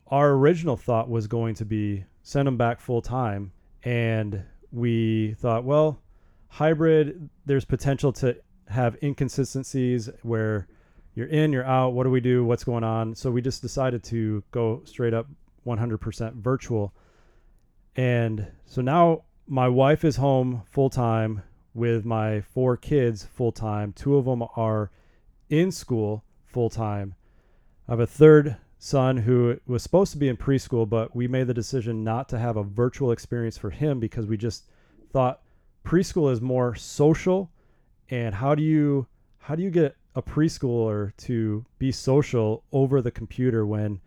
our 0.08 0.32
original 0.32 0.78
thought 0.78 1.10
was 1.10 1.28
going 1.28 1.56
to 1.56 1.66
be 1.66 2.06
send 2.24 2.48
them 2.48 2.58
back 2.58 2.80
full 2.80 3.02
time. 3.02 3.52
And 3.84 4.44
we 4.72 5.36
thought, 5.40 5.64
well, 5.64 6.00
hybrid, 6.50 7.30
there's 7.46 7.66
potential 7.66 8.12
to 8.14 8.38
have 8.68 8.98
inconsistencies 9.02 10.10
where 10.24 10.68
you're 11.16 11.28
in, 11.28 11.52
you're 11.52 11.66
out. 11.66 11.94
What 11.94 12.04
do 12.04 12.10
we 12.10 12.20
do? 12.20 12.44
What's 12.44 12.64
going 12.64 12.84
on? 12.84 13.16
So 13.16 13.32
we 13.32 13.42
just 13.42 13.62
decided 13.62 14.04
to 14.06 14.44
go 14.52 14.82
straight 14.86 15.14
up 15.14 15.28
100% 15.66 16.34
virtual. 16.36 16.94
And 17.96 18.48
so 18.66 18.82
now 18.82 19.24
my 19.48 19.68
wife 19.68 20.04
is 20.04 20.18
home 20.18 20.64
full 20.70 20.90
time 20.90 21.42
with 21.78 22.04
my 22.04 22.42
four 22.42 22.76
kids 22.76 23.24
full 23.24 23.52
time. 23.52 23.94
Two 23.94 24.18
of 24.18 24.26
them 24.26 24.44
are 24.56 24.92
in 25.50 25.72
school 25.72 26.24
full 26.46 26.70
time. 26.70 27.14
I 27.88 27.92
have 27.92 28.00
a 28.00 28.08
third 28.08 28.58
son 28.80 29.18
who 29.18 29.60
was 29.68 29.84
supposed 29.84 30.12
to 30.12 30.18
be 30.18 30.28
in 30.28 30.38
preschool, 30.38 30.90
but 30.90 31.16
we 31.16 31.28
made 31.28 31.48
the 31.48 31.54
decision 31.54 32.04
not 32.04 32.28
to 32.30 32.40
have 32.40 32.58
a 32.58 32.64
virtual 32.64 33.12
experience 33.12 33.58
for 33.58 33.70
him 33.70 34.00
because 34.00 34.26
we 34.26 34.38
just 34.38 34.66
thought 35.14 35.42
preschool 35.86 36.32
is 36.32 36.42
more 36.42 36.76
social 36.76 37.50
and 38.10 38.36
how 38.36 38.56
do 38.56 38.64
you 38.64 39.08
how 39.38 39.56
do 39.56 39.64
you 39.64 39.70
get 39.70 39.96
a 40.16 40.22
preschooler 40.22 41.16
to 41.16 41.66
be 41.80 41.92
social 41.92 42.64
over 42.74 43.02
the 43.02 43.12
computer 43.12 43.66
when 43.66 44.02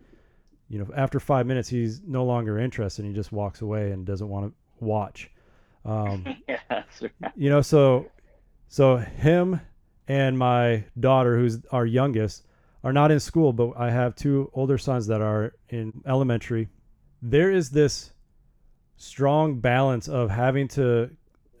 you 0.67 0.77
know 0.77 0.87
after 0.95 1.19
five 1.19 1.47
minutes 1.47 1.69
he's 1.69 2.01
no 2.05 2.23
longer 2.23 2.59
interested 2.59 3.03
and 3.03 3.11
he 3.11 3.19
just 3.19 3.31
walks 3.31 3.61
away 3.61 3.91
and 3.91 4.05
doesn't 4.05 4.29
want 4.29 4.45
to 4.45 4.85
watch 4.85 5.31
um, 5.85 6.25
yeah, 6.47 6.57
right. 6.69 7.31
you 7.35 7.49
know 7.49 7.61
so 7.61 8.09
so 8.67 8.97
him 8.97 9.59
and 10.07 10.37
my 10.37 10.83
daughter 10.99 11.37
who's 11.37 11.59
our 11.71 11.85
youngest 11.85 12.45
are 12.83 12.93
not 12.93 13.11
in 13.11 13.19
school 13.19 13.53
but 13.53 13.71
i 13.77 13.89
have 13.89 14.15
two 14.15 14.49
older 14.53 14.77
sons 14.77 15.07
that 15.07 15.21
are 15.21 15.53
in 15.69 15.93
elementary 16.05 16.67
there 17.21 17.51
is 17.51 17.69
this 17.69 18.13
strong 18.97 19.59
balance 19.59 20.07
of 20.07 20.29
having 20.29 20.67
to 20.67 21.09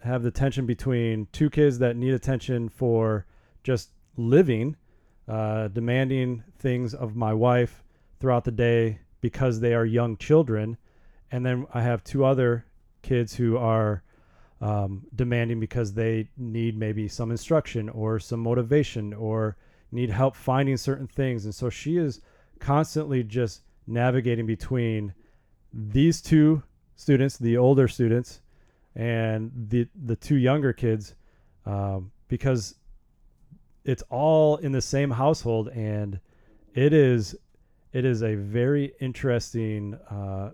have 0.03 0.23
the 0.23 0.31
tension 0.31 0.65
between 0.65 1.27
two 1.31 1.49
kids 1.49 1.79
that 1.79 1.95
need 1.95 2.13
attention 2.13 2.69
for 2.69 3.25
just 3.63 3.91
living, 4.17 4.75
uh, 5.27 5.67
demanding 5.67 6.43
things 6.59 6.93
of 6.93 7.15
my 7.15 7.33
wife 7.33 7.83
throughout 8.19 8.43
the 8.43 8.51
day 8.51 8.99
because 9.21 9.59
they 9.59 9.73
are 9.73 9.85
young 9.85 10.17
children, 10.17 10.77
and 11.31 11.45
then 11.45 11.65
I 11.73 11.81
have 11.81 12.03
two 12.03 12.25
other 12.25 12.65
kids 13.03 13.35
who 13.35 13.57
are 13.57 14.03
um, 14.61 15.03
demanding 15.15 15.59
because 15.59 15.93
they 15.93 16.29
need 16.37 16.77
maybe 16.77 17.07
some 17.07 17.31
instruction 17.31 17.89
or 17.89 18.19
some 18.19 18.39
motivation 18.39 19.13
or 19.13 19.57
need 19.91 20.09
help 20.09 20.35
finding 20.35 20.77
certain 20.77 21.07
things, 21.07 21.45
and 21.45 21.53
so 21.53 21.69
she 21.69 21.97
is 21.97 22.21
constantly 22.59 23.23
just 23.23 23.61
navigating 23.87 24.45
between 24.45 25.13
these 25.73 26.21
two 26.21 26.61
students, 26.95 27.37
the 27.37 27.57
older 27.57 27.87
students, 27.87 28.41
and 28.95 29.51
the 29.69 29.87
the 30.05 30.15
two 30.15 30.35
younger 30.35 30.73
kids 30.73 31.15
um, 31.65 32.11
because 32.27 32.75
it's 33.83 34.03
all 34.09 34.57
in 34.57 34.71
the 34.71 34.81
same 34.81 35.11
household. 35.11 35.69
And 35.69 36.19
it 36.73 36.93
is 36.93 37.35
it 37.93 38.05
is 38.05 38.23
a 38.23 38.35
very 38.35 38.93
interesting 38.99 39.95
uh, 40.09 40.51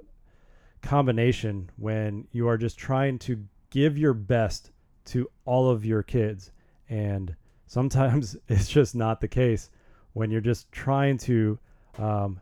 combination 0.81 1.69
when 1.77 2.27
you 2.31 2.47
are 2.47 2.57
just 2.57 2.77
trying 2.77 3.19
to 3.19 3.43
give 3.77 3.95
your 3.95 4.15
best 4.15 4.71
to 5.05 5.29
all 5.45 5.69
of 5.69 5.85
your 5.85 6.01
kids 6.01 6.49
and 6.89 7.35
sometimes 7.67 8.35
it's 8.47 8.67
just 8.67 8.95
not 8.95 9.21
the 9.21 9.27
case 9.27 9.69
when 10.13 10.31
you're 10.31 10.41
just 10.41 10.71
trying 10.71 11.15
to 11.15 11.59
um, 11.99 12.39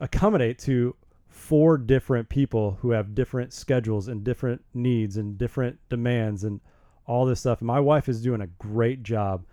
accommodate 0.00 0.58
to 0.58 0.96
four 1.28 1.78
different 1.78 2.28
people 2.28 2.76
who 2.80 2.90
have 2.90 3.14
different 3.14 3.52
schedules 3.52 4.08
and 4.08 4.24
different 4.24 4.60
needs 4.74 5.16
and 5.16 5.38
different 5.38 5.78
demands 5.90 6.42
and 6.42 6.60
all 7.06 7.24
this 7.24 7.38
stuff. 7.38 7.60
And 7.60 7.68
my 7.68 7.78
wife 7.78 8.08
is 8.08 8.20
doing 8.20 8.40
a 8.40 8.48
great 8.48 9.04
job. 9.04 9.44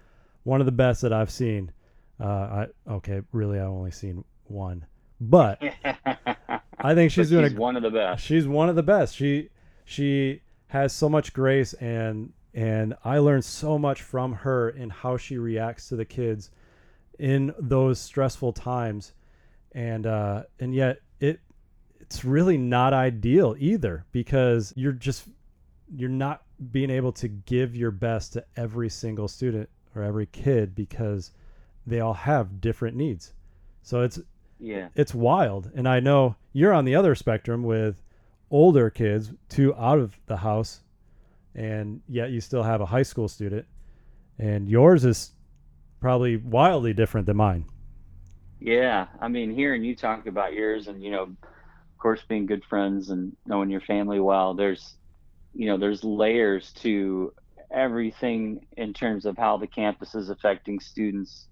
One 0.41 0.59
of 0.59 0.65
the 0.65 0.71
best 0.71 1.03
that 1.03 1.13
I've 1.13 1.29
seen. 1.29 1.71
Uh, 2.19 2.25
I 2.25 2.67
okay, 2.93 3.21
really, 3.31 3.59
I've 3.59 3.67
only 3.67 3.91
seen 3.91 4.23
one, 4.45 4.85
but 5.19 5.61
I 6.79 6.95
think 6.95 7.11
she's 7.11 7.29
But 7.29 7.35
doing 7.35 7.49
she's 7.49 7.57
a, 7.57 7.61
one 7.61 7.75
of 7.75 7.83
the 7.83 7.91
best. 7.91 8.25
She's 8.25 8.47
one 8.47 8.69
of 8.69 8.75
the 8.75 8.83
best. 8.83 9.15
She 9.15 9.49
she 9.85 10.41
has 10.71 10.93
so 10.93 11.09
much 11.09 11.33
grace 11.33 11.73
and 11.73 12.31
and 12.53 12.93
I 13.03 13.17
learned 13.17 13.43
so 13.43 13.77
much 13.77 14.01
from 14.01 14.31
her 14.33 14.69
in 14.69 14.89
how 14.89 15.17
she 15.17 15.37
reacts 15.37 15.89
to 15.89 15.97
the 15.97 16.05
kids 16.05 16.49
in 17.19 17.53
those 17.59 17.99
stressful 17.99 18.53
times. 18.53 19.11
And 19.73 20.07
uh 20.07 20.43
and 20.61 20.73
yet 20.73 20.99
it 21.19 21.41
it's 21.99 22.23
really 22.23 22.57
not 22.57 22.93
ideal 22.93 23.53
either 23.59 24.05
because 24.13 24.73
you're 24.77 24.93
just 24.93 25.27
you're 25.93 26.09
not 26.09 26.43
being 26.71 26.89
able 26.89 27.11
to 27.13 27.27
give 27.27 27.75
your 27.75 27.91
best 27.91 28.31
to 28.33 28.45
every 28.55 28.89
single 28.89 29.27
student 29.27 29.69
or 29.93 30.03
every 30.03 30.27
kid 30.27 30.73
because 30.73 31.31
they 31.85 31.99
all 31.99 32.13
have 32.13 32.61
different 32.61 32.95
needs. 32.95 33.33
So 33.83 34.03
it's 34.03 34.19
Yeah. 34.57 34.87
it's 34.95 35.13
wild. 35.13 35.69
And 35.75 35.85
I 35.85 35.99
know 35.99 36.37
you're 36.53 36.73
on 36.73 36.85
the 36.85 36.95
other 36.95 37.13
spectrum 37.13 37.63
with 37.63 38.01
older 38.51 38.89
kids, 38.89 39.31
two 39.49 39.73
out 39.75 39.97
of 39.97 40.19
the 40.27 40.37
house, 40.37 40.81
and 41.55 42.01
yet 42.07 42.31
you 42.31 42.41
still 42.41 42.63
have 42.63 42.81
a 42.81 42.85
high 42.85 43.03
school 43.03 43.27
student. 43.27 43.65
And 44.37 44.69
yours 44.69 45.05
is 45.05 45.31
probably 45.99 46.37
wildly 46.37 46.93
different 46.93 47.25
than 47.25 47.37
mine. 47.37 47.65
Yeah, 48.59 49.07
I 49.19 49.27
mean, 49.27 49.55
hearing 49.55 49.83
you 49.83 49.95
talk 49.95 50.27
about 50.27 50.53
yours, 50.53 50.87
and 50.87 51.01
you 51.01 51.11
know, 51.11 51.23
of 51.23 51.97
course, 51.97 52.21
being 52.27 52.45
good 52.45 52.63
friends 52.65 53.09
and 53.09 53.35
knowing 53.45 53.69
your 53.69 53.81
family 53.81 54.19
well, 54.19 54.53
there's, 54.53 54.95
you 55.55 55.67
know, 55.67 55.77
there's 55.77 56.03
layers 56.03 56.71
to 56.73 57.33
everything 57.71 58.65
in 58.77 58.93
terms 58.93 59.25
of 59.25 59.37
how 59.37 59.57
the 59.57 59.67
campus 59.67 60.13
is 60.13 60.29
affecting 60.29 60.79
students 60.79 61.47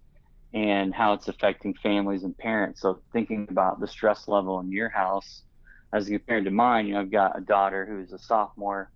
and 0.53 0.93
how 0.93 1.13
it's 1.13 1.27
affecting 1.27 1.73
families 1.75 2.23
and 2.23 2.37
parents. 2.37 2.81
So 2.81 2.99
thinking 3.13 3.47
about 3.49 3.79
the 3.79 3.87
stress 3.87 4.27
level 4.27 4.59
in 4.59 4.71
your 4.71 4.89
house 4.89 5.43
as 5.93 6.07
compared 6.07 6.45
to 6.45 6.51
mine, 6.51 6.87
you 6.87 6.93
know, 6.93 7.01
I've 7.01 7.11
got 7.11 7.37
a 7.37 7.41
daughter 7.41 7.85
who's 7.85 8.11
a 8.11 8.19
sophomore 8.19 8.91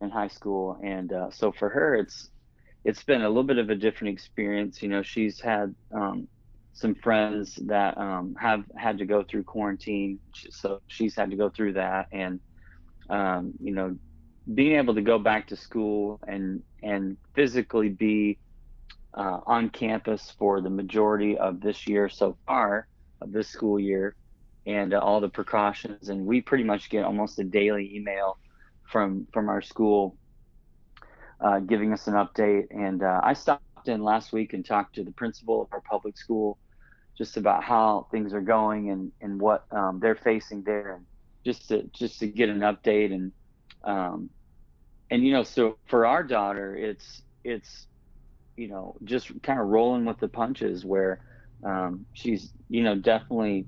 in 0.00 0.10
high 0.10 0.28
school, 0.28 0.78
and 0.82 1.12
uh, 1.12 1.30
so 1.30 1.52
for 1.52 1.68
her, 1.68 1.96
it's 1.96 2.28
it's 2.84 3.02
been 3.02 3.22
a 3.22 3.28
little 3.28 3.44
bit 3.44 3.58
of 3.58 3.70
a 3.70 3.74
different 3.74 4.14
experience. 4.14 4.82
You 4.82 4.88
know, 4.88 5.02
she's 5.02 5.40
had 5.40 5.74
um, 5.92 6.28
some 6.72 6.94
friends 6.94 7.58
that 7.66 7.98
um, 7.98 8.34
have 8.40 8.62
had 8.76 8.98
to 8.98 9.04
go 9.06 9.24
through 9.24 9.44
quarantine, 9.44 10.20
so 10.50 10.80
she's 10.86 11.16
had 11.16 11.30
to 11.30 11.36
go 11.36 11.50
through 11.50 11.74
that, 11.74 12.06
and 12.12 12.40
um, 13.10 13.52
you 13.60 13.74
know, 13.74 13.96
being 14.54 14.76
able 14.76 14.94
to 14.94 15.02
go 15.02 15.18
back 15.18 15.48
to 15.48 15.56
school 15.56 16.20
and 16.26 16.62
and 16.82 17.16
physically 17.34 17.88
be 17.88 18.38
uh, 19.14 19.40
on 19.46 19.70
campus 19.70 20.32
for 20.38 20.60
the 20.60 20.70
majority 20.70 21.36
of 21.36 21.60
this 21.60 21.88
year 21.88 22.08
so 22.08 22.38
far 22.46 22.86
of 23.20 23.32
this 23.32 23.48
school 23.48 23.80
year, 23.80 24.14
and 24.68 24.92
uh, 24.92 24.98
all 24.98 25.20
the 25.20 25.30
precautions, 25.30 26.10
and 26.10 26.26
we 26.26 26.42
pretty 26.42 26.62
much 26.62 26.90
get 26.90 27.04
almost 27.04 27.38
a 27.38 27.44
daily 27.44 27.96
email 27.96 28.38
from 28.84 29.26
from 29.32 29.48
our 29.48 29.62
school 29.62 30.14
uh, 31.40 31.58
giving 31.60 31.92
us 31.92 32.06
an 32.06 32.14
update. 32.14 32.66
And 32.70 33.02
uh, 33.02 33.20
I 33.24 33.32
stopped 33.32 33.88
in 33.88 34.02
last 34.02 34.30
week 34.30 34.52
and 34.52 34.64
talked 34.64 34.96
to 34.96 35.04
the 35.04 35.10
principal 35.10 35.62
of 35.62 35.68
our 35.72 35.80
public 35.80 36.18
school 36.18 36.58
just 37.16 37.38
about 37.38 37.64
how 37.64 38.06
things 38.12 38.32
are 38.34 38.42
going 38.42 38.90
and, 38.90 39.10
and 39.20 39.40
what 39.40 39.64
um, 39.72 40.00
they're 40.00 40.14
facing 40.14 40.62
there, 40.62 40.96
and 40.96 41.06
just 41.44 41.68
to 41.68 41.84
just 41.94 42.18
to 42.20 42.26
get 42.26 42.50
an 42.50 42.60
update. 42.60 43.12
And 43.12 43.32
um, 43.84 44.28
and 45.10 45.24
you 45.26 45.32
know, 45.32 45.44
so 45.44 45.78
for 45.86 46.04
our 46.04 46.22
daughter, 46.22 46.76
it's 46.76 47.22
it's 47.42 47.86
you 48.54 48.68
know 48.68 48.96
just 49.02 49.30
kind 49.42 49.58
of 49.58 49.68
rolling 49.68 50.04
with 50.04 50.18
the 50.18 50.28
punches 50.28 50.84
where 50.84 51.20
um, 51.64 52.04
she's 52.12 52.52
you 52.68 52.82
know 52.82 52.96
definitely 52.96 53.66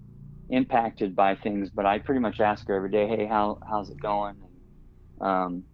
impacted 0.50 1.14
by 1.14 1.36
things, 1.36 1.70
but 1.70 1.86
I 1.86 1.98
pretty 1.98 2.20
much 2.20 2.40
ask 2.40 2.66
her 2.68 2.74
every 2.74 2.90
day, 2.90 3.06
hey, 3.08 3.26
how 3.26 3.58
how's 3.68 3.90
it 3.90 4.00
going? 4.00 4.36
And, 5.20 5.28
um, 5.28 5.64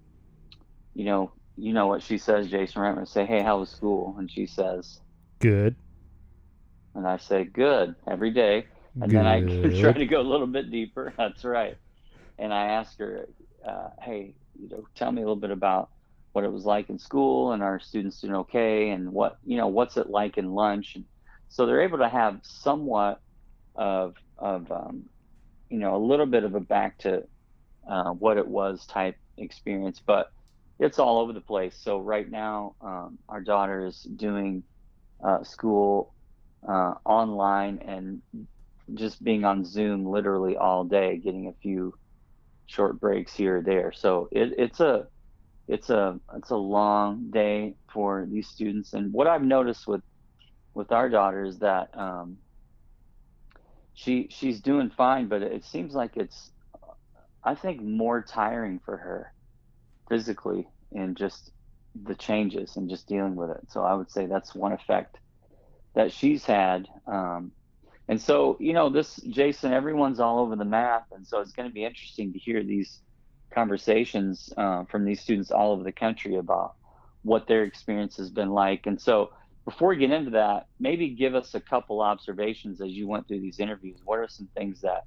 you 0.95 1.04
know, 1.04 1.33
you 1.56 1.73
know 1.73 1.87
what 1.87 2.02
she 2.02 2.18
says, 2.18 2.49
Jason? 2.49 2.83
I 2.83 3.04
say, 3.04 3.25
hey, 3.25 3.42
how 3.42 3.61
was 3.61 3.71
school? 3.71 4.16
And 4.18 4.30
she 4.30 4.47
says, 4.47 4.99
good. 5.40 5.76
And 6.95 7.06
I 7.06 7.16
say, 7.18 7.45
good, 7.45 7.95
every 8.09 8.30
day. 8.30 8.66
And 9.00 9.11
good. 9.11 9.16
then 9.16 9.26
I 9.26 9.40
try 9.80 9.92
to 9.92 10.06
go 10.06 10.21
a 10.21 10.23
little 10.23 10.47
bit 10.47 10.71
deeper. 10.71 11.12
That's 11.18 11.45
right. 11.45 11.76
And 12.38 12.52
I 12.52 12.66
ask 12.68 12.99
her, 12.99 13.26
uh, 13.66 13.88
hey, 14.02 14.35
you 14.61 14.68
know, 14.68 14.85
tell 14.95 15.11
me 15.11 15.23
a 15.23 15.25
little 15.25 15.40
bit 15.40 15.50
about 15.50 15.90
what 16.33 16.45
it 16.45 16.52
was 16.52 16.66
like 16.66 16.90
in 16.90 16.99
school 16.99 17.52
and 17.52 17.62
our 17.62 17.80
students 17.80 18.21
doing 18.21 18.35
okay 18.35 18.90
and 18.90 19.11
what, 19.12 19.37
you 19.42 19.56
know, 19.56 19.68
what's 19.68 19.97
it 19.97 20.11
like 20.11 20.37
in 20.37 20.52
lunch. 20.52 20.92
And 20.95 21.06
so 21.49 21.64
they're 21.64 21.83
able 21.83 21.99
to 21.99 22.09
have 22.09 22.40
somewhat 22.42 23.21
of, 23.75 24.14
of 24.38 24.71
um, 24.71 25.05
you 25.71 25.78
know, 25.78 25.97
a 25.97 26.05
little 26.05 26.26
bit 26.26 26.45
of 26.45 26.55
a 26.55 26.61
back 26.61 26.99
to 26.99 27.23
uh, 27.90 28.11
what 28.11 28.37
it 28.37 28.47
was 28.47 28.87
type 28.87 29.16
experience. 29.38 30.00
But 30.05 30.28
it's 30.78 30.99
all 30.99 31.21
over 31.21 31.33
the 31.33 31.40
place. 31.40 31.76
So 31.81 31.99
right 31.99 32.28
now, 32.31 32.75
um, 32.81 33.19
our 33.28 33.40
daughter 33.40 33.87
is 33.87 34.02
doing 34.02 34.64
uh, 35.25 35.43
school 35.45 36.14
uh, 36.69 36.95
online 37.05 37.81
and 37.87 38.23
just 38.95 39.23
being 39.23 39.45
on 39.45 39.64
Zoom 39.64 40.05
literally 40.07 40.57
all 40.57 40.85
day, 40.85 41.19
getting 41.19 41.49
a 41.49 41.55
few 41.62 41.95
short 42.66 43.00
breaks 43.00 43.35
here 43.35 43.59
or 43.59 43.62
there. 43.62 43.93
So 43.93 44.28
it, 44.33 44.55
it's 44.59 44.81
a 44.81 45.07
it's 45.69 45.90
a 45.90 46.21
it's 46.37 46.50
a 46.50 46.57
long 46.57 47.31
day 47.31 47.75
for 47.93 48.26
these 48.31 48.49
students. 48.49 48.93
And 48.93 49.12
what 49.12 49.26
I've 49.26 49.43
noticed 49.43 49.87
with 49.87 50.02
with 50.75 50.93
our 50.93 51.09
daughter 51.09 51.45
is 51.45 51.59
that 51.61 51.88
um, 51.95 52.38
she 53.97 54.29
she's 54.31 54.61
doing 54.61 54.91
fine, 54.91 55.26
but 55.26 55.43
it 55.43 55.65
seems 55.65 55.95
like 55.95 56.17
it's 56.17 56.53
I 57.43 57.55
think 57.55 57.83
more 57.83 58.23
tiring 58.23 58.79
for 58.85 58.97
her 58.97 59.33
physically 60.09 60.69
and 60.95 61.17
just 61.17 61.50
the 62.05 62.15
changes 62.15 62.76
and 62.76 62.91
just 62.91 63.09
dealing 63.09 63.35
with 63.35 63.50
it. 63.50 63.71
So 63.71 63.83
I 63.83 63.95
would 63.95 64.11
say 64.11 64.26
that's 64.26 64.55
one 64.55 64.73
effect 64.73 65.17
that 65.95 66.12
she's 66.12 66.45
had. 66.45 66.87
Um, 67.07 67.53
and 68.07 68.21
so, 68.21 68.57
you 68.61 68.75
know, 68.75 68.91
this 68.91 69.17
Jason, 69.17 69.73
everyone's 69.73 70.21
all 70.21 70.41
over 70.41 70.55
the 70.57 70.65
map, 70.65 71.07
and 71.12 71.26
so 71.26 71.41
it's 71.41 71.53
going 71.53 71.69
to 71.69 71.75
be 71.75 71.85
interesting 71.85 72.35
to 72.35 72.38
hear 72.38 72.62
these 72.62 73.00
conversations 73.50 74.53
uh, 74.59 74.85
from 74.85 75.05
these 75.07 75.21
students 75.21 75.50
all 75.50 75.73
over 75.73 75.83
the 75.83 75.91
country 75.93 76.37
about 76.37 76.75
what 77.23 77.49
their 77.49 77.65
experience 77.65 78.19
has 78.19 78.31
been 78.31 78.50
like. 78.50 78.87
And 78.87 79.00
so, 79.00 79.31
before 79.66 79.90
we 79.90 79.96
get 79.96 80.11
into 80.11 80.30
that, 80.30 80.68
maybe 80.80 81.11
give 81.11 81.35
us 81.35 81.54
a 81.54 81.61
couple 81.61 82.00
observations 82.00 82.80
as 82.80 82.92
you 82.92 83.06
went 83.06 83.28
through 83.28 83.40
these 83.40 83.61
interviews. 83.61 83.99
What 84.04 84.18
are 84.18 84.28
some 84.28 84.49
things 84.56 84.80
that 84.80 85.04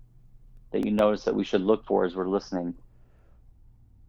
that 0.72 0.86
you 0.86 0.92
noticed 0.92 1.26
that 1.26 1.34
we 1.34 1.44
should 1.44 1.62
look 1.62 1.84
for 1.88 2.06
as 2.06 2.16
we're 2.16 2.30
listening? 2.30 2.76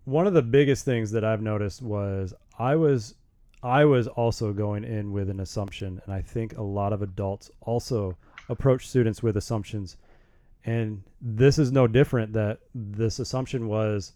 one 0.05 0.27
of 0.27 0.35
the 0.35 0.43
biggest 0.43 0.85
things 0.85 1.13
that 1.13 1.25
I've 1.25 1.43
noticed 1.43 1.83
was 1.83 2.35
I 2.59 2.77
was 2.77 3.15
I 3.63 3.85
was 3.85 4.09
also 4.09 4.53
going 4.53 4.85
in 4.85 5.13
with 5.13 5.29
an 5.29 5.41
assumption, 5.41 6.01
and 6.05 6.15
I 6.15 6.23
think 6.23 6.57
a 6.57 6.63
lot 6.63 6.93
of 6.93 7.03
adults 7.03 7.51
also 7.61 8.17
approach 8.49 8.89
students 8.89 9.23
with 9.23 9.37
assumptions. 9.37 9.99
And 10.65 11.03
this 11.21 11.59
is 11.59 11.71
no 11.71 11.87
different. 11.87 12.33
That 12.33 12.59
this 12.75 13.19
assumption 13.19 13.69
was, 13.69 14.15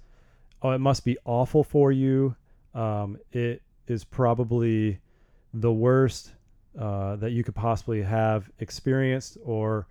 oh, 0.62 0.70
it 0.70 0.78
must 0.78 1.04
be 1.04 1.18
awful 1.24 1.62
for 1.62 1.92
you. 1.92 2.36
Um, 2.74 3.18
it 3.32 3.62
is 3.86 4.02
probably 4.02 4.98
the 5.54 5.72
worst 5.72 6.32
uh, 6.78 7.16
that 7.16 7.30
you 7.30 7.44
could 7.44 7.54
possibly 7.54 8.02
have 8.02 8.50
experienced, 8.58 9.38
or 9.44 9.86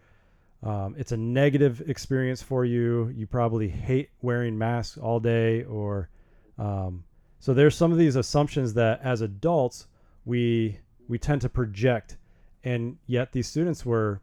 um, 0.61 0.95
it's 0.97 1.11
a 1.11 1.17
negative 1.17 1.81
experience 1.87 2.41
for 2.41 2.65
you. 2.65 3.11
You 3.15 3.25
probably 3.25 3.67
hate 3.69 4.09
wearing 4.21 4.57
masks 4.57 4.97
all 4.97 5.19
day, 5.19 5.63
or 5.63 6.09
um, 6.57 7.03
so 7.39 7.53
there's 7.53 7.75
some 7.75 7.91
of 7.91 7.97
these 7.97 8.15
assumptions 8.15 8.73
that 8.75 9.01
as 9.03 9.21
adults 9.21 9.87
we 10.25 10.79
we 11.07 11.17
tend 11.17 11.41
to 11.41 11.49
project, 11.49 12.17
and 12.63 12.97
yet 13.07 13.31
these 13.31 13.47
students 13.47 13.85
were 13.85 14.21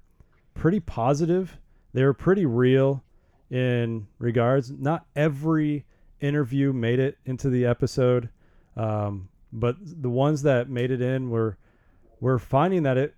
pretty 0.55 0.81
positive. 0.81 1.59
They 1.93 2.05
were 2.05 2.15
pretty 2.15 2.47
real 2.47 3.03
in 3.51 4.07
regards. 4.19 4.71
Not 4.71 5.07
every 5.17 5.85
interview 6.21 6.73
made 6.73 6.99
it 6.99 7.19
into 7.25 7.49
the 7.49 7.67
episode, 7.67 8.29
um, 8.77 9.29
but 9.53 9.77
the 9.81 10.11
ones 10.11 10.43
that 10.43 10.69
made 10.69 10.91
it 10.91 11.01
in 11.01 11.31
were 11.31 11.57
we're 12.21 12.39
finding 12.39 12.83
that 12.83 12.99
it, 12.99 13.15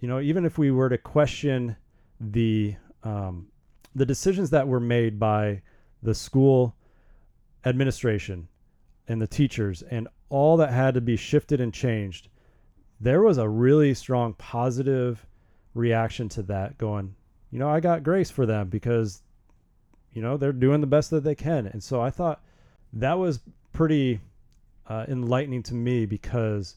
you 0.00 0.08
know, 0.08 0.20
even 0.20 0.44
if 0.44 0.56
we 0.56 0.70
were 0.70 0.88
to 0.88 0.98
question 0.98 1.76
the 2.20 2.76
um, 3.02 3.48
the 3.94 4.06
decisions 4.06 4.50
that 4.50 4.66
were 4.66 4.80
made 4.80 5.18
by 5.18 5.62
the 6.02 6.14
school 6.14 6.74
administration 7.64 8.48
and 9.08 9.20
the 9.20 9.26
teachers 9.26 9.82
and 9.82 10.08
all 10.28 10.56
that 10.56 10.72
had 10.72 10.94
to 10.94 11.00
be 11.00 11.16
shifted 11.16 11.60
and 11.60 11.72
changed 11.74 12.28
there 13.00 13.22
was 13.22 13.38
a 13.38 13.48
really 13.48 13.92
strong 13.94 14.32
positive 14.34 15.26
reaction 15.74 16.28
to 16.28 16.42
that 16.42 16.78
going 16.78 17.14
you 17.50 17.58
know 17.58 17.68
i 17.68 17.80
got 17.80 18.02
grace 18.02 18.30
for 18.30 18.46
them 18.46 18.68
because 18.68 19.22
you 20.12 20.22
know 20.22 20.36
they're 20.36 20.52
doing 20.52 20.80
the 20.80 20.86
best 20.86 21.10
that 21.10 21.24
they 21.24 21.34
can. 21.34 21.66
And 21.66 21.82
so 21.82 22.00
i 22.00 22.10
thought 22.10 22.42
that 22.92 23.18
was 23.18 23.40
pretty 23.72 24.20
uh, 24.88 25.04
enlightening 25.08 25.62
to 25.62 25.74
me 25.74 26.06
because 26.06 26.76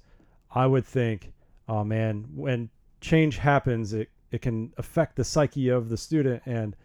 i 0.54 0.66
would 0.66 0.86
think 0.86 1.32
oh 1.68 1.84
man 1.84 2.26
when 2.34 2.70
change 3.02 3.38
happens 3.38 3.94
it 3.94 4.10
it 4.32 4.42
can 4.42 4.74
affect 4.78 5.16
the 5.16 5.24
psyche 5.24 5.70
of 5.70 5.90
the 5.90 5.98
student 5.98 6.44
and 6.46 6.76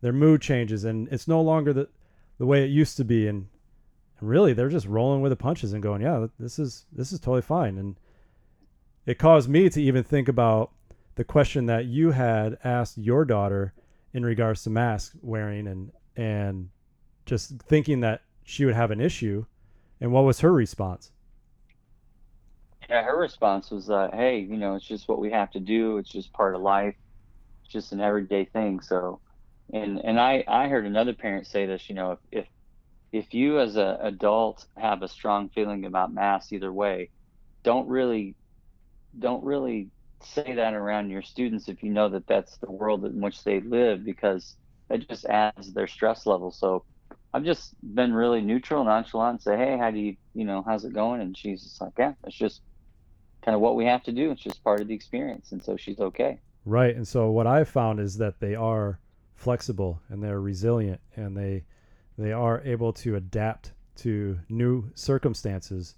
their 0.00 0.12
mood 0.12 0.40
changes. 0.40 0.84
And 0.84 1.08
it's 1.08 1.28
no 1.28 1.40
longer 1.40 1.72
the 1.72 1.88
the 2.38 2.46
way 2.46 2.64
it 2.64 2.70
used 2.70 2.96
to 2.96 3.04
be. 3.04 3.26
And, 3.26 3.48
and 4.18 4.28
really 4.28 4.52
they're 4.52 4.68
just 4.68 4.86
rolling 4.86 5.20
with 5.20 5.30
the 5.30 5.36
punches 5.36 5.72
and 5.72 5.82
going 5.82 6.02
yeah 6.02 6.26
this 6.38 6.58
is 6.58 6.86
this 6.92 7.12
is 7.12 7.20
totally 7.20 7.42
fine. 7.42 7.78
And 7.78 7.98
it 9.06 9.18
caused 9.18 9.48
me 9.48 9.68
to 9.70 9.82
even 9.82 10.04
think 10.04 10.28
about 10.28 10.70
the 11.16 11.24
question 11.24 11.66
that 11.66 11.86
you 11.86 12.12
had 12.12 12.58
asked 12.62 12.96
your 12.96 13.24
daughter 13.24 13.74
in 14.12 14.24
regards 14.24 14.62
to 14.64 14.70
mask 14.70 15.14
wearing 15.20 15.66
and 15.66 15.92
and 16.16 16.70
just 17.26 17.58
thinking 17.62 18.00
that 18.00 18.22
she 18.44 18.64
would 18.64 18.74
have 18.74 18.90
an 18.90 19.00
issue 19.00 19.46
and 20.00 20.12
what 20.12 20.24
was 20.24 20.40
her 20.40 20.52
response 20.52 21.12
yeah, 22.90 23.04
her 23.04 23.16
response 23.16 23.70
was, 23.70 23.88
uh, 23.88 24.08
"Hey, 24.12 24.40
you 24.40 24.56
know, 24.56 24.74
it's 24.74 24.84
just 24.84 25.08
what 25.08 25.20
we 25.20 25.30
have 25.30 25.52
to 25.52 25.60
do. 25.60 25.98
It's 25.98 26.10
just 26.10 26.32
part 26.32 26.56
of 26.56 26.60
life. 26.60 26.96
It's 27.62 27.72
just 27.72 27.92
an 27.92 28.00
everyday 28.00 28.46
thing." 28.46 28.80
So, 28.80 29.20
and 29.72 30.00
and 30.04 30.18
I 30.18 30.42
I 30.48 30.66
heard 30.66 30.86
another 30.86 31.12
parent 31.12 31.46
say 31.46 31.66
this. 31.66 31.88
You 31.88 31.94
know, 31.94 32.12
if 32.12 32.18
if, 32.32 32.46
if 33.12 33.34
you 33.34 33.60
as 33.60 33.76
an 33.76 33.96
adult 34.00 34.66
have 34.76 35.02
a 35.02 35.08
strong 35.08 35.50
feeling 35.50 35.84
about 35.84 36.12
mass 36.12 36.52
either 36.52 36.72
way, 36.72 37.10
don't 37.62 37.86
really 37.86 38.34
don't 39.16 39.44
really 39.44 39.90
say 40.22 40.54
that 40.54 40.74
around 40.74 41.10
your 41.10 41.22
students 41.22 41.68
if 41.68 41.82
you 41.82 41.90
know 41.90 42.08
that 42.08 42.26
that's 42.26 42.56
the 42.58 42.70
world 42.70 43.04
in 43.04 43.20
which 43.20 43.44
they 43.44 43.60
live 43.60 44.04
because 44.04 44.56
it 44.90 45.08
just 45.08 45.26
adds 45.26 45.72
their 45.72 45.86
stress 45.86 46.26
level. 46.26 46.50
So 46.50 46.84
I've 47.32 47.44
just 47.44 47.74
been 47.94 48.12
really 48.12 48.40
neutral, 48.40 48.84
nonchalant, 48.84 49.34
and 49.34 49.42
say, 49.42 49.56
hey, 49.56 49.78
how 49.78 49.90
do 49.90 49.98
you, 49.98 50.16
you 50.34 50.44
know, 50.44 50.64
how's 50.66 50.84
it 50.84 50.92
going? 50.92 51.20
And 51.20 51.36
she's 51.36 51.62
just 51.62 51.80
like, 51.80 51.92
yeah, 51.98 52.14
it's 52.26 52.36
just 52.36 52.62
kind 53.42 53.54
of 53.54 53.60
what 53.60 53.76
we 53.76 53.84
have 53.84 54.02
to 54.04 54.12
do. 54.12 54.30
It's 54.30 54.42
just 54.42 54.62
part 54.64 54.80
of 54.80 54.88
the 54.88 54.94
experience, 54.94 55.52
and 55.52 55.62
so 55.62 55.76
she's 55.76 56.00
okay. 56.00 56.40
Right. 56.64 56.94
And 56.94 57.06
so 57.06 57.30
what 57.30 57.46
I've 57.46 57.68
found 57.68 58.00
is 58.00 58.16
that 58.18 58.40
they 58.40 58.54
are 58.54 58.98
flexible 59.40 60.00
and 60.10 60.22
they're 60.22 60.40
resilient 60.40 61.00
and 61.16 61.34
they 61.34 61.64
they 62.18 62.30
are 62.30 62.60
able 62.66 62.92
to 62.92 63.16
adapt 63.16 63.72
to 63.96 64.38
new 64.50 64.84
circumstances 64.94 65.94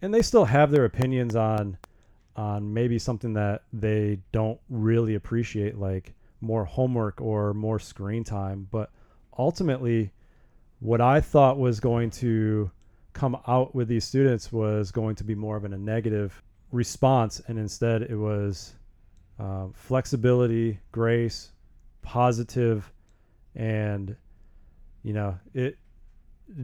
and 0.00 0.14
they 0.14 0.22
still 0.22 0.44
have 0.44 0.70
their 0.70 0.84
opinions 0.84 1.34
on 1.34 1.76
on 2.36 2.72
maybe 2.72 2.96
something 2.96 3.32
that 3.32 3.62
they 3.72 4.20
don't 4.30 4.60
really 4.70 5.16
appreciate 5.16 5.76
like 5.76 6.14
more 6.40 6.64
homework 6.64 7.20
or 7.20 7.52
more 7.52 7.80
screen 7.80 8.22
time 8.22 8.68
but 8.70 8.92
ultimately 9.36 10.12
what 10.80 11.00
i 11.00 11.20
thought 11.20 11.58
was 11.58 11.80
going 11.80 12.10
to 12.10 12.70
come 13.18 13.36
out 13.48 13.74
with 13.74 13.88
these 13.88 14.04
students 14.04 14.52
was 14.52 14.92
going 14.92 15.16
to 15.16 15.24
be 15.24 15.34
more 15.34 15.56
of 15.56 15.64
an, 15.64 15.72
a 15.72 15.78
negative 15.78 16.40
response, 16.70 17.40
and 17.48 17.58
instead 17.58 18.02
it 18.02 18.16
was 18.16 18.74
uh, 19.40 19.66
flexibility, 19.72 20.78
grace, 20.92 21.52
positive, 22.02 22.92
and 23.54 24.14
you 25.02 25.12
know 25.12 25.38
it 25.54 25.78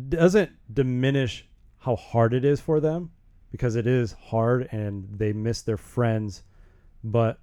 doesn't 0.09 0.51
diminish 0.73 1.47
how 1.79 1.97
hard 1.97 2.33
it 2.35 2.45
is 2.45 2.61
for 2.61 2.81
them 2.81 3.11
because 3.51 3.77
it 3.77 3.87
is 3.87 4.13
hard 4.13 4.69
and 4.73 5.09
they 5.11 5.33
miss 5.33 5.63
their 5.63 5.77
friends, 5.77 6.43
but 7.03 7.39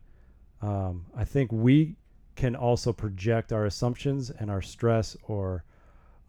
um, 0.61 1.05
I 1.15 1.25
think 1.25 1.51
we 1.51 1.95
can 2.35 2.55
also 2.55 2.93
project 2.93 3.51
our 3.51 3.65
assumptions 3.65 4.29
and 4.29 4.49
our 4.49 4.61
stress 4.61 5.17
or 5.23 5.63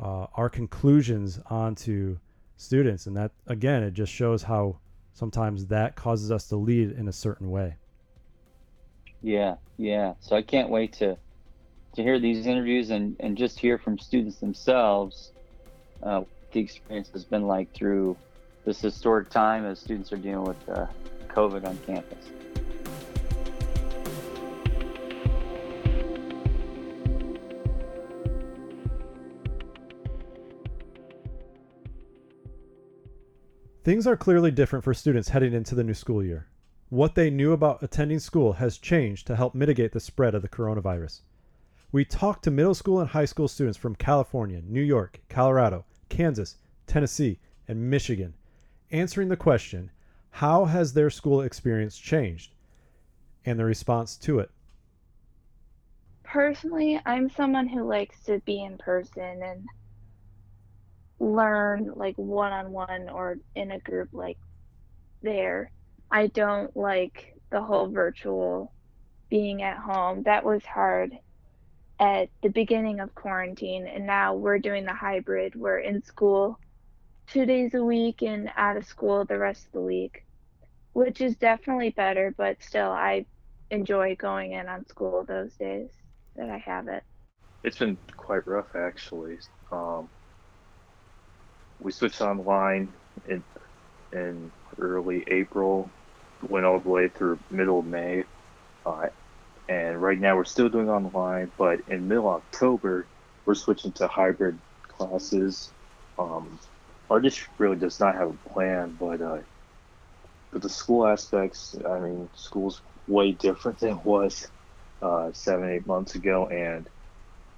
uh, 0.03 0.27
our 0.35 0.51
conclusions 0.51 1.39
onto 1.49 2.19
students. 2.57 3.07
And 3.07 3.17
that, 3.17 3.31
again, 3.47 3.83
it 3.83 3.95
just 3.95 4.13
shows 4.13 4.43
how 4.43 4.79
sometimes 5.13 5.67
that 5.67 5.95
causes 5.95 6.31
us 6.31 6.49
to 6.49 6.57
lead 6.57 6.93
in 6.93 7.09
a 7.09 7.13
certain 7.13 7.51
way. 7.51 7.77
Yeah, 9.23 9.57
yeah. 9.77 10.15
So 10.21 10.35
I 10.37 10.43
can't 10.43 10.69
wait 10.69 10.93
to 10.95 11.17
to 11.95 12.03
hear 12.03 12.19
these 12.19 12.47
interviews 12.47 12.89
and, 12.89 13.17
and 13.21 13.37
just 13.37 13.59
hear 13.59 13.77
from 13.77 13.99
students 13.99 14.39
themselves 14.39 15.31
uh, 16.03 16.21
what 16.21 16.29
the 16.53 16.61
experience 16.61 17.11
has 17.13 17.23
been 17.23 17.47
like 17.47 17.71
through 17.75 18.17
this 18.65 18.81
historic 18.81 19.29
time 19.29 19.67
as 19.67 19.79
students 19.79 20.11
are 20.11 20.17
dealing 20.17 20.45
with 20.45 20.69
uh, 20.71 20.87
COVID 21.29 21.67
on 21.67 21.77
campus. 21.87 22.31
Things 33.85 34.07
are 34.07 34.17
clearly 34.17 34.53
different 34.53 34.85
for 34.85 34.95
students 34.95 35.31
heading 35.31 35.53
into 35.53 35.75
the 35.75 35.83
new 35.83 35.95
school 35.95 36.23
year. 36.23 36.47
What 36.89 37.17
they 37.17 37.31
knew 37.31 37.51
about 37.51 37.83
attending 37.83 38.21
school 38.21 38.53
has 38.53 38.79
changed 38.79 39.27
to 39.27 39.35
help 39.35 39.57
mitigate 39.57 39.91
the 39.91 39.99
spread 39.99 40.37
of 40.37 40.43
the 40.43 40.49
coronavirus. 40.49 41.23
We 41.91 42.05
talked 42.05 42.45
to 42.45 42.53
middle 42.53 42.77
school 42.77 43.01
and 43.01 43.11
high 43.11 43.25
school 43.25 43.49
students 43.49 43.77
from 43.77 43.97
California, 43.97 44.63
New 44.65 44.83
York, 44.83 45.21
Colorado, 45.29 45.85
Kansas, 46.09 46.59
Tennessee, 46.87 47.41
and 47.67 47.91
Michigan, 47.91 48.35
answering 48.93 49.31
the 49.31 49.37
question 49.37 49.91
how 50.31 50.67
has 50.67 50.93
their 50.93 51.11
school 51.11 51.41
experience 51.41 51.99
changed? 51.99 52.55
And 53.45 53.59
the 53.59 53.65
response 53.65 54.17
to 54.19 54.39
it. 54.39 54.53
Personally, 56.23 57.01
I'm 57.05 57.29
someone 57.29 57.67
who 57.67 57.83
likes 57.83 58.21
to 58.27 58.39
be 58.47 58.63
in 58.63 58.79
person 58.79 59.43
and 59.43 59.67
learn 61.23 61.93
like 61.95 62.17
one 62.17 62.53
on 62.53 62.73
one 62.73 63.09
or 63.09 63.39
in 63.55 63.71
a 63.71 63.79
group 63.79 64.09
like 64.13 64.39
there. 65.23 65.71
I 66.11 66.27
don't 66.27 66.77
like 66.77 67.35
the 67.51 67.63
whole 67.63 67.89
virtual 67.89 68.73
being 69.31 69.63
at 69.63 69.79
home. 69.79 70.25
That 70.25 70.45
was 70.45 70.65
hard 70.65 71.13
at 72.01 72.29
the 72.43 72.49
beginning 72.49 72.99
of 72.99 73.15
quarantine, 73.15 73.87
and 73.87 74.05
now 74.05 74.35
we're 74.35 74.59
doing 74.59 74.85
the 74.85 74.93
hybrid. 74.93 75.55
We're 75.55 75.79
in 75.79 76.03
school 76.03 76.59
two 77.29 77.47
days 77.47 77.73
a 77.75 77.85
week 77.85 78.23
and 78.23 78.51
out 78.57 78.77
of 78.77 78.85
school 78.85 79.25
the 79.25 79.39
rest 79.39 79.67
of 79.67 79.73
the 79.73 79.81
week, 79.81 80.27
which 80.93 81.21
is 81.21 81.37
definitely 81.37 81.91
better, 81.91 82.35
but 82.37 82.63
still, 82.63 82.91
I 82.91 83.27
enjoy 83.71 84.17
going 84.17 84.53
in 84.53 84.67
on 84.69 84.87
school 84.87 85.25
those 85.25 85.55
days 85.55 85.89
that 86.35 86.51
I 86.51 86.59
have 86.59 86.89
it. 86.89 87.05
It's 87.63 87.79
been 87.79 87.97
quite 88.17 88.47
rough, 88.47 88.75
actually. 88.75 89.39
Um, 89.71 90.09
we 91.83 91.93
switched 91.93 92.21
online 92.21 92.93
in 93.29 93.43
in 94.13 94.51
early 94.79 95.25
April, 95.29 95.91
went 96.43 96.67
all 96.67 96.79
the 96.79 96.89
way 96.89 97.09
through 97.09 97.39
middle 97.51 97.81
of 97.81 97.87
May, 97.87 98.25
uh, 98.85 99.09
and 99.69 100.01
right 100.01 100.19
now 100.19 100.37
we're 100.37 100.45
still 100.45 100.69
doing 100.69 100.89
online. 100.89 101.51
But 101.57 101.81
in 101.89 102.09
middle 102.09 102.29
October, 102.29 103.07
we're 103.45 103.55
switching 103.55 103.93
to 103.93 104.07
hybrid 104.07 104.59
classes. 104.83 105.73
Um, 106.19 106.59
our 107.11 107.21
district 107.21 107.53
really 107.59 107.77
does 107.77 108.01
not 108.01 108.15
have 108.15 108.31
a 108.31 108.49
plan, 108.49 108.97
but 108.99 109.21
uh, 109.21 109.39
but 110.53 110.63
the 110.63 110.69
school 110.69 111.07
aspects, 111.07 111.75
I 111.89 111.99
mean, 112.01 112.29
school's 112.35 112.83
way 113.09 113.33
different 113.33 113.81
than 113.81 113.91
it 113.91 114.05
was 114.05 114.47
uh, 115.01 115.31
seven, 115.33 115.71
eight 115.71 115.87
months 115.87 116.15
ago, 116.15 116.47
and 116.49 116.87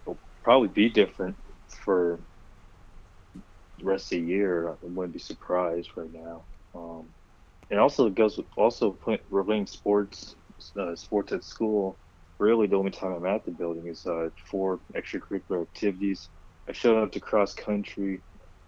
it'll 0.03 0.19
probably 0.43 0.69
be 0.69 0.89
different 0.89 1.37
for 1.85 2.21
the 3.79 3.85
rest 3.85 4.13
of 4.13 4.21
the 4.21 4.27
year. 4.27 4.71
I 4.71 4.75
wouldn't 4.83 5.13
be 5.15 5.19
surprised 5.19 5.91
right 5.97 6.13
now. 6.13 6.47
Um, 6.75 7.09
and 7.71 7.81
also 7.81 8.07
it 8.07 8.15
goes 8.15 8.37
with 8.37 8.47
also 8.57 8.93
playing 8.93 9.67
sports, 9.67 10.37
uh, 10.79 10.95
sports 10.95 11.33
at 11.33 11.45
school. 11.45 11.99
Really, 12.39 12.67
the 12.67 12.77
only 12.77 12.91
time 12.91 13.13
I'm 13.13 13.27
at 13.27 13.45
the 13.45 13.53
building 13.53 13.87
is 13.87 14.05
uh, 14.07 14.29
for 14.51 14.81
extracurricular 14.95 15.63
activities. 15.63 16.29
I 16.69 16.73
showed 16.73 17.03
up 17.03 17.13
to 17.13 17.21
cross 17.21 17.55
country 17.55 18.23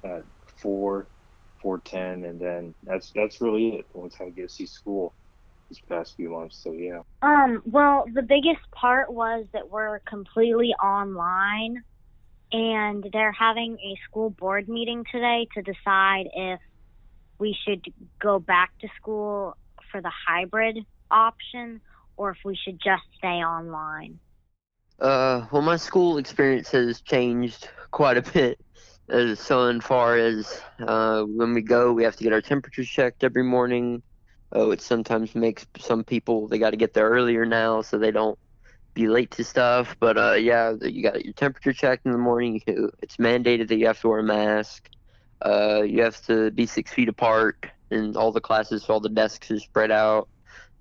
at 0.04 0.22
four, 0.62 1.08
four 1.60 1.80
ten, 1.80 2.24
and 2.24 2.40
then 2.40 2.74
that's 2.84 3.10
that's 3.14 3.40
really 3.40 3.70
it. 3.70 3.86
The 3.92 3.98
only 3.98 4.10
time 4.10 4.28
I 4.28 4.30
get 4.30 4.48
to 4.48 4.54
see 4.54 4.66
school 4.66 5.14
these 5.68 5.80
past 5.88 6.14
few 6.16 6.30
months. 6.30 6.62
So 6.62 6.72
yeah. 6.72 7.00
Um. 7.22 7.62
Well, 7.64 8.04
the 8.12 8.22
biggest 8.22 8.60
part 8.74 9.12
was 9.12 9.46
that 9.52 9.68
we're 9.68 10.00
completely 10.08 10.74
online 10.74 11.82
and 12.52 13.06
they're 13.12 13.32
having 13.32 13.78
a 13.78 13.98
school 14.08 14.30
board 14.30 14.68
meeting 14.68 15.04
today 15.10 15.46
to 15.54 15.62
decide 15.62 16.26
if 16.34 16.60
we 17.38 17.56
should 17.66 17.84
go 18.20 18.38
back 18.38 18.70
to 18.80 18.88
school 19.00 19.56
for 19.90 20.00
the 20.00 20.12
hybrid 20.26 20.78
option 21.10 21.80
or 22.16 22.30
if 22.30 22.38
we 22.44 22.56
should 22.56 22.80
just 22.82 23.02
stay 23.18 23.42
online. 23.44 24.18
Uh, 24.98 25.46
well, 25.52 25.62
my 25.62 25.76
school 25.76 26.18
experience 26.18 26.70
has 26.70 27.00
changed 27.02 27.68
quite 27.90 28.16
a 28.16 28.22
bit. 28.22 28.58
As 29.08 29.38
so, 29.38 29.68
in 29.68 29.80
far 29.80 30.16
as 30.16 30.60
uh, 30.80 31.22
when 31.22 31.54
we 31.54 31.62
go, 31.62 31.92
we 31.92 32.02
have 32.02 32.16
to 32.16 32.24
get 32.24 32.32
our 32.32 32.40
temperatures 32.40 32.88
checked 32.88 33.22
every 33.22 33.44
morning. 33.44 34.02
Oh, 34.52 34.72
it 34.72 34.80
sometimes 34.80 35.34
makes 35.34 35.66
some 35.78 36.02
people 36.02 36.48
they 36.48 36.58
got 36.58 36.70
to 36.70 36.76
get 36.76 36.94
there 36.94 37.08
earlier 37.08 37.46
now 37.46 37.82
so 37.82 37.98
they 37.98 38.10
don't 38.10 38.38
be 38.96 39.06
late 39.06 39.30
to 39.32 39.44
stuff. 39.44 39.94
But 40.00 40.18
uh, 40.18 40.32
yeah, 40.32 40.74
you 40.80 41.02
got 41.02 41.24
your 41.24 41.34
temperature 41.34 41.72
checked 41.72 42.06
in 42.06 42.12
the 42.12 42.18
morning. 42.18 42.60
It's 42.66 43.18
mandated 43.18 43.68
that 43.68 43.76
you 43.76 43.86
have 43.86 44.00
to 44.00 44.08
wear 44.08 44.18
a 44.18 44.24
mask. 44.24 44.88
Uh, 45.44 45.82
you 45.82 46.02
have 46.02 46.20
to 46.26 46.50
be 46.50 46.66
six 46.66 46.92
feet 46.92 47.08
apart 47.08 47.66
in 47.90 48.16
all 48.16 48.32
the 48.32 48.40
classes, 48.40 48.86
all 48.88 49.00
the 49.00 49.08
desks 49.08 49.50
are 49.50 49.60
spread 49.60 49.92
out. 49.92 50.28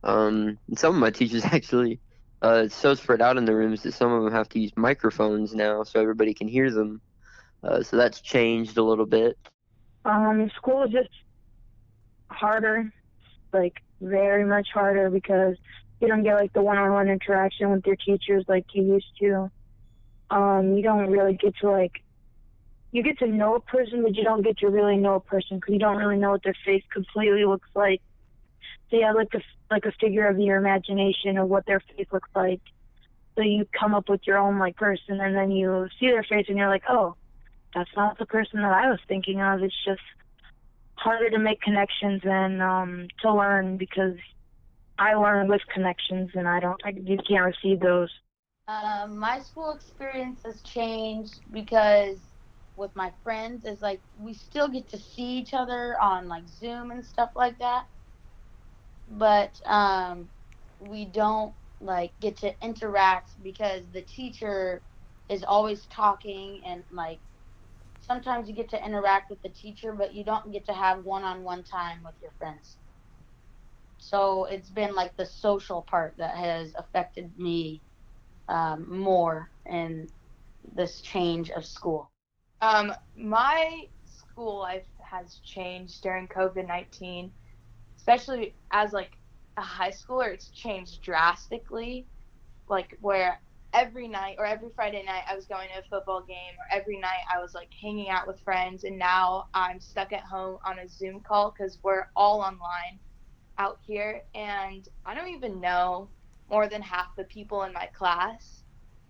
Um, 0.03 0.57
and 0.67 0.79
some 0.79 0.95
of 0.95 1.01
my 1.01 1.11
teachers 1.11 1.43
actually, 1.45 1.99
uh, 2.41 2.63
it's 2.65 2.75
so 2.75 2.95
spread 2.95 3.21
out 3.21 3.37
in 3.37 3.45
the 3.45 3.55
rooms 3.55 3.83
that 3.83 3.93
some 3.93 4.11
of 4.11 4.23
them 4.23 4.33
have 4.33 4.49
to 4.49 4.59
use 4.59 4.71
microphones 4.75 5.53
now 5.53 5.83
so 5.83 5.99
everybody 5.99 6.33
can 6.33 6.47
hear 6.47 6.71
them. 6.71 7.01
Uh, 7.63 7.83
so 7.83 7.97
that's 7.97 8.21
changed 8.21 8.77
a 8.77 8.83
little 8.83 9.05
bit. 9.05 9.37
Um, 10.05 10.49
school 10.55 10.83
is 10.83 10.91
just 10.91 11.09
harder, 12.29 12.91
like 13.51 13.73
very 14.01 14.45
much 14.45 14.67
harder 14.73 15.09
because 15.09 15.57
you 15.99 16.07
don't 16.07 16.23
get 16.23 16.35
like 16.35 16.53
the 16.53 16.61
one-on-one 16.61 17.09
interaction 17.09 17.71
with 17.71 17.85
your 17.85 17.95
teachers 17.95 18.45
like 18.47 18.65
you 18.73 18.83
used 18.83 19.17
to. 19.19 19.51
Um, 20.29 20.75
you 20.75 20.83
don't 20.83 21.09
really 21.09 21.33
get 21.33 21.55
to 21.61 21.69
like 21.69 22.01
you 22.91 23.03
get 23.03 23.19
to 23.19 23.27
know 23.27 23.55
a 23.55 23.59
person, 23.59 24.03
but 24.03 24.15
you 24.15 24.23
don't 24.23 24.41
get 24.41 24.57
to 24.59 24.67
really 24.67 24.95
know 24.95 25.15
a 25.15 25.19
person 25.19 25.57
because 25.57 25.73
you 25.73 25.79
don't 25.79 25.97
really 25.97 26.17
know 26.17 26.31
what 26.31 26.43
their 26.43 26.55
face 26.65 26.83
completely 26.93 27.43
looks 27.43 27.67
like. 27.75 28.01
So 28.89 28.97
you 28.97 29.05
have 29.05 29.15
like 29.15 29.33
a 29.33 29.41
like 29.69 29.85
a 29.85 29.91
figure 29.99 30.27
of 30.27 30.39
your 30.39 30.57
imagination 30.57 31.37
of 31.37 31.49
what 31.49 31.65
their 31.65 31.81
face 31.81 32.07
looks 32.13 32.29
like. 32.33 32.61
So 33.35 33.41
you 33.41 33.67
come 33.77 33.93
up 33.93 34.07
with 34.07 34.21
your 34.25 34.37
own 34.37 34.59
like 34.59 34.77
person, 34.77 35.19
and 35.19 35.35
then 35.35 35.51
you 35.51 35.87
see 35.99 36.07
their 36.07 36.23
face, 36.23 36.45
and 36.47 36.57
you're 36.57 36.69
like, 36.69 36.83
oh, 36.89 37.15
that's 37.73 37.89
not 37.97 38.17
the 38.17 38.25
person 38.25 38.61
that 38.61 38.71
I 38.71 38.89
was 38.89 38.99
thinking 39.07 39.41
of. 39.41 39.61
It's 39.61 39.75
just 39.83 40.01
harder 40.95 41.29
to 41.29 41.37
make 41.39 41.61
connections 41.61 42.21
and 42.23 42.61
um, 42.61 43.07
to 43.21 43.33
learn 43.33 43.75
because 43.75 44.15
I 44.97 45.15
learn 45.15 45.47
with 45.49 45.61
connections, 45.73 46.31
and 46.35 46.47
I 46.47 46.59
don't, 46.59 46.79
I, 46.85 46.89
you 46.89 47.17
can't 47.27 47.45
receive 47.45 47.79
those. 47.79 48.09
Um, 48.67 49.17
my 49.19 49.39
school 49.39 49.71
experience 49.73 50.41
has 50.45 50.61
changed 50.63 51.41
because 51.51 52.29
with 52.75 52.91
my 52.95 53.13
friends 53.23 53.65
is 53.65 53.81
like 53.81 54.01
we 54.17 54.33
still 54.33 54.67
get 54.67 54.89
to 54.89 54.97
see 54.97 55.37
each 55.37 55.53
other 55.53 55.99
on 56.01 56.27
like 56.27 56.47
Zoom 56.47 56.91
and 56.91 57.05
stuff 57.05 57.31
like 57.35 57.59
that, 57.59 57.85
but 59.07 59.59
um, 59.65 60.29
we 60.79 61.05
don't 61.05 61.53
like 61.79 62.13
get 62.21 62.37
to 62.37 62.53
interact 62.63 63.31
because 63.43 63.83
the 63.91 64.01
teacher 64.01 64.83
is 65.29 65.43
always 65.43 65.85
talking 65.87 66.61
and 66.65 66.83
like 66.91 67.19
sometimes 67.99 68.49
you 68.49 68.55
get 68.55 68.69
to 68.69 68.85
interact 68.85 69.29
with 69.29 69.41
the 69.41 69.49
teacher, 69.49 69.93
but 69.93 70.13
you 70.13 70.23
don't 70.23 70.51
get 70.51 70.65
to 70.67 70.73
have 70.73 71.03
one-on-one 71.05 71.63
time 71.63 72.03
with 72.03 72.15
your 72.21 72.31
friends. 72.39 72.77
So 74.05 74.45
it's 74.45 74.69
been 74.69 74.93
like 74.93 75.17
the 75.17 75.25
social 75.25 75.81
part 75.81 76.13
that 76.19 76.35
has 76.37 76.75
affected 76.77 77.31
me 77.39 77.81
um, 78.47 78.85
more 78.87 79.49
in 79.65 80.07
this 80.75 81.01
change 81.01 81.49
of 81.49 81.65
school. 81.65 82.11
Um, 82.61 82.93
my 83.17 83.85
school 84.05 84.59
life 84.59 84.85
has 84.99 85.39
changed 85.43 86.03
during 86.03 86.27
COVID 86.27 86.67
19, 86.67 87.31
especially 87.97 88.53
as 88.71 88.93
like 88.93 89.17
a 89.57 89.61
high 89.61 89.89
schooler, 89.89 90.31
it's 90.31 90.51
changed 90.51 91.01
drastically. 91.01 92.05
Like, 92.69 92.97
where 93.01 93.41
every 93.73 94.07
night 94.07 94.35
or 94.37 94.45
every 94.45 94.69
Friday 94.75 95.03
night 95.03 95.23
I 95.27 95.35
was 95.35 95.47
going 95.47 95.69
to 95.73 95.79
a 95.79 95.89
football 95.89 96.23
game, 96.27 96.53
or 96.59 96.79
every 96.79 96.99
night 96.99 97.25
I 97.35 97.41
was 97.41 97.55
like 97.55 97.69
hanging 97.81 98.09
out 98.09 98.27
with 98.27 98.39
friends, 98.41 98.83
and 98.83 98.99
now 98.99 99.45
I'm 99.55 99.79
stuck 99.79 100.13
at 100.13 100.21
home 100.21 100.59
on 100.63 100.77
a 100.77 100.87
Zoom 100.87 101.21
call 101.21 101.55
because 101.57 101.79
we're 101.83 102.05
all 102.15 102.41
online 102.41 102.99
out 103.57 103.79
here, 103.85 104.21
and 104.33 104.87
I 105.05 105.13
don't 105.15 105.29
even 105.29 105.59
know 105.59 106.09
more 106.49 106.67
than 106.67 106.81
half 106.81 107.15
the 107.15 107.23
people 107.25 107.63
in 107.63 107.73
my 107.73 107.87
class, 107.87 108.63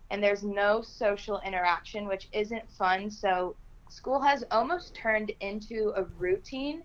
and 0.10 0.24
there's 0.24 0.44
no 0.44 0.82
social 0.82 1.42
interaction, 1.46 2.08
which 2.08 2.30
isn't 2.32 2.70
fun. 2.72 3.10
So 3.10 3.56
school 3.90 4.22
has 4.22 4.44
almost 4.52 4.96
turned 4.96 5.32
into 5.40 5.94
a 5.96 6.04
routine 6.18 6.84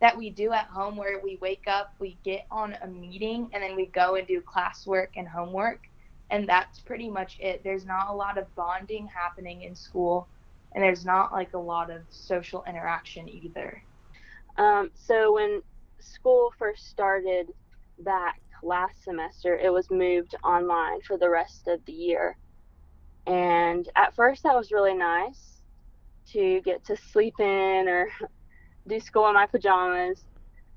that 0.00 0.16
we 0.16 0.30
do 0.30 0.52
at 0.52 0.66
home 0.66 0.96
where 0.96 1.20
we 1.22 1.38
wake 1.40 1.64
up, 1.66 1.94
we 1.98 2.18
get 2.22 2.46
on 2.50 2.76
a 2.82 2.86
meeting, 2.86 3.48
and 3.52 3.62
then 3.62 3.76
we 3.76 3.86
go 3.86 4.16
and 4.16 4.26
do 4.26 4.42
classwork 4.42 5.08
and 5.16 5.26
homework. 5.26 5.88
And 6.30 6.48
that's 6.48 6.80
pretty 6.80 7.08
much 7.08 7.38
it. 7.40 7.62
There's 7.62 7.86
not 7.86 8.10
a 8.10 8.12
lot 8.12 8.36
of 8.36 8.52
bonding 8.56 9.06
happening 9.06 9.62
in 9.62 9.74
school, 9.74 10.28
and 10.72 10.82
there's 10.82 11.04
not 11.04 11.32
like 11.32 11.54
a 11.54 11.58
lot 11.58 11.90
of 11.90 12.02
social 12.10 12.64
interaction 12.68 13.28
either. 13.28 13.82
Um, 14.58 14.90
so 14.94 15.34
when 15.34 15.62
school 16.00 16.52
first 16.58 16.88
started 16.88 17.52
back 17.98 18.40
last 18.62 19.04
semester, 19.04 19.56
it 19.56 19.72
was 19.72 19.90
moved 19.90 20.34
online 20.44 21.00
for 21.02 21.16
the 21.16 21.28
rest 21.28 21.68
of 21.68 21.84
the 21.86 21.92
year. 21.92 22.36
And 23.26 23.88
at 23.96 24.14
first, 24.14 24.42
that 24.44 24.54
was 24.54 24.70
really 24.70 24.94
nice 24.94 25.60
to 26.32 26.60
get 26.62 26.84
to 26.86 26.96
sleep 26.96 27.34
in 27.38 27.88
or 27.88 28.08
do 28.86 29.00
school 29.00 29.28
in 29.28 29.34
my 29.34 29.46
pajamas. 29.46 30.24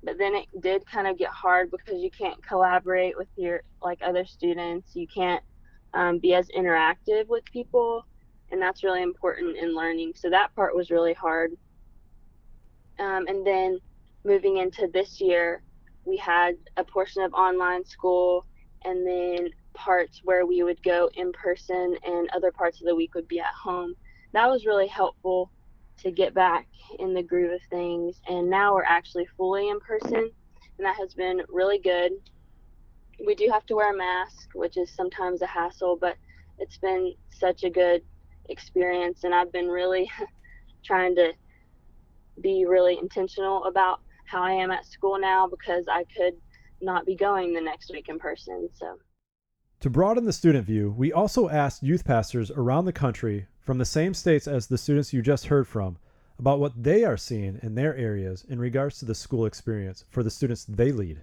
But 0.03 0.17
then 0.17 0.33
it 0.33 0.45
did 0.61 0.85
kind 0.85 1.07
of 1.07 1.17
get 1.17 1.29
hard 1.29 1.71
because 1.71 2.01
you 2.01 2.09
can't 2.09 2.41
collaborate 2.45 3.17
with 3.17 3.27
your 3.35 3.61
like 3.83 3.99
other 4.01 4.25
students. 4.25 4.95
You 4.95 5.07
can't 5.07 5.43
um, 5.93 6.19
be 6.19 6.33
as 6.33 6.47
interactive 6.57 7.27
with 7.27 7.43
people, 7.45 8.05
and 8.51 8.61
that's 8.61 8.83
really 8.83 9.03
important 9.03 9.57
in 9.57 9.75
learning. 9.75 10.13
So 10.15 10.29
that 10.29 10.55
part 10.55 10.75
was 10.75 10.89
really 10.89 11.13
hard. 11.13 11.51
Um, 12.97 13.27
and 13.27 13.45
then 13.45 13.79
moving 14.23 14.57
into 14.57 14.87
this 14.93 15.21
year, 15.21 15.61
we 16.05 16.17
had 16.17 16.55
a 16.77 16.83
portion 16.83 17.23
of 17.23 17.33
online 17.33 17.85
school, 17.85 18.45
and 18.83 19.05
then 19.05 19.49
parts 19.73 20.21
where 20.23 20.45
we 20.45 20.63
would 20.63 20.81
go 20.83 21.09
in 21.15 21.31
person, 21.31 21.95
and 22.05 22.29
other 22.35 22.51
parts 22.51 22.81
of 22.81 22.87
the 22.87 22.95
week 22.95 23.13
would 23.15 23.27
be 23.27 23.39
at 23.39 23.53
home. 23.63 23.93
That 24.33 24.49
was 24.49 24.65
really 24.65 24.87
helpful 24.87 25.51
to 25.99 26.11
get 26.11 26.33
back 26.33 26.67
in 26.99 27.13
the 27.13 27.23
groove 27.23 27.51
of 27.51 27.61
things. 27.69 28.21
And 28.27 28.49
now 28.49 28.73
we're 28.73 28.83
actually 28.83 29.27
fully 29.37 29.69
in 29.69 29.79
person, 29.79 30.15
and 30.15 30.85
that 30.85 30.95
has 30.97 31.13
been 31.13 31.41
really 31.49 31.79
good. 31.79 32.11
We 33.25 33.35
do 33.35 33.49
have 33.51 33.65
to 33.65 33.75
wear 33.75 33.93
a 33.93 33.97
mask, 33.97 34.49
which 34.53 34.77
is 34.77 34.95
sometimes 34.95 35.41
a 35.41 35.47
hassle, 35.47 35.97
but 35.99 36.15
it's 36.57 36.77
been 36.77 37.13
such 37.29 37.63
a 37.63 37.69
good 37.69 38.01
experience, 38.49 39.23
and 39.23 39.33
I've 39.33 39.51
been 39.51 39.67
really 39.67 40.09
trying 40.83 41.15
to 41.15 41.33
be 42.41 42.65
really 42.65 42.97
intentional 42.97 43.65
about 43.65 43.99
how 44.29 44.43
I 44.43 44.51
am 44.51 44.71
at 44.71 44.85
school 44.85 45.19
now 45.19 45.47
because 45.47 45.85
I 45.91 46.05
could 46.15 46.35
not 46.81 47.05
be 47.05 47.15
going 47.15 47.53
the 47.53 47.61
next 47.61 47.91
week 47.91 48.09
in 48.09 48.19
person. 48.19 48.69
So. 48.73 48.99
To 49.81 49.89
broaden 49.89 50.25
the 50.25 50.33
student 50.33 50.65
view, 50.65 50.93
we 50.97 51.11
also 51.11 51.49
asked 51.49 51.83
youth 51.83 52.05
pastors 52.05 52.51
around 52.51 52.85
the 52.85 52.93
country 52.93 53.47
from 53.61 53.77
the 53.77 53.85
same 53.85 54.13
states 54.13 54.47
as 54.47 54.67
the 54.67 54.77
students 54.77 55.13
you 55.13 55.21
just 55.21 55.47
heard 55.47 55.67
from 55.67 55.97
about 56.37 56.59
what 56.59 56.83
they 56.83 57.03
are 57.03 57.17
seeing 57.17 57.59
in 57.61 57.75
their 57.75 57.95
areas 57.95 58.45
in 58.49 58.59
regards 58.59 58.99
to 58.99 59.05
the 59.05 59.15
school 59.15 59.45
experience 59.45 60.05
for 60.09 60.23
the 60.23 60.29
students 60.31 60.65
they 60.65 60.91
lead. 60.91 61.21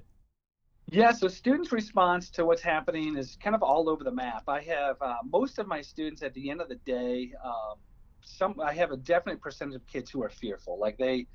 Yeah, 0.88 1.10
so 1.10 1.26
students' 1.26 1.72
response 1.72 2.30
to 2.30 2.44
what's 2.44 2.62
happening 2.62 3.16
is 3.16 3.36
kind 3.42 3.56
of 3.56 3.62
all 3.62 3.88
over 3.88 4.04
the 4.04 4.12
map. 4.12 4.44
I 4.46 4.60
have 4.60 4.96
uh, 5.00 5.16
most 5.24 5.58
of 5.58 5.66
my 5.66 5.80
students 5.80 6.22
at 6.22 6.32
the 6.34 6.48
end 6.50 6.60
of 6.60 6.68
the 6.68 6.76
day. 6.76 7.32
Um, 7.44 7.78
some 8.22 8.60
I 8.62 8.72
have 8.74 8.92
a 8.92 8.96
definite 8.96 9.40
percentage 9.40 9.74
of 9.74 9.86
kids 9.86 10.10
who 10.10 10.22
are 10.22 10.28
fearful, 10.28 10.78
like 10.78 10.96
they 10.98 11.26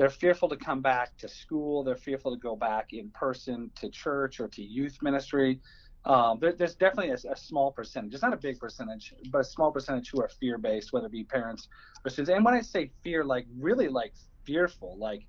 they're 0.00 0.08
fearful 0.08 0.48
to 0.48 0.56
come 0.56 0.80
back 0.80 1.14
to 1.18 1.28
school. 1.28 1.84
They're 1.84 1.94
fearful 1.94 2.30
to 2.34 2.38
go 2.38 2.56
back 2.56 2.94
in 2.94 3.10
person 3.10 3.70
to 3.74 3.90
church 3.90 4.40
or 4.40 4.48
to 4.48 4.62
youth 4.62 4.96
ministry. 5.02 5.60
Um, 6.06 6.38
there, 6.40 6.54
there's 6.54 6.74
definitely 6.74 7.10
a, 7.10 7.32
a, 7.32 7.36
small 7.36 7.70
percentage. 7.70 8.14
It's 8.14 8.22
not 8.22 8.32
a 8.32 8.38
big 8.38 8.58
percentage, 8.58 9.12
but 9.30 9.40
a 9.40 9.44
small 9.44 9.70
percentage 9.70 10.08
who 10.08 10.22
are 10.22 10.30
fear-based, 10.40 10.94
whether 10.94 11.04
it 11.04 11.12
be 11.12 11.24
parents 11.24 11.68
or 12.02 12.10
students. 12.10 12.34
And 12.34 12.42
when 12.42 12.54
I 12.54 12.62
say 12.62 12.90
fear, 13.02 13.24
like 13.24 13.44
really 13.58 13.88
like 13.88 14.14
fearful, 14.46 14.96
like 14.96 15.26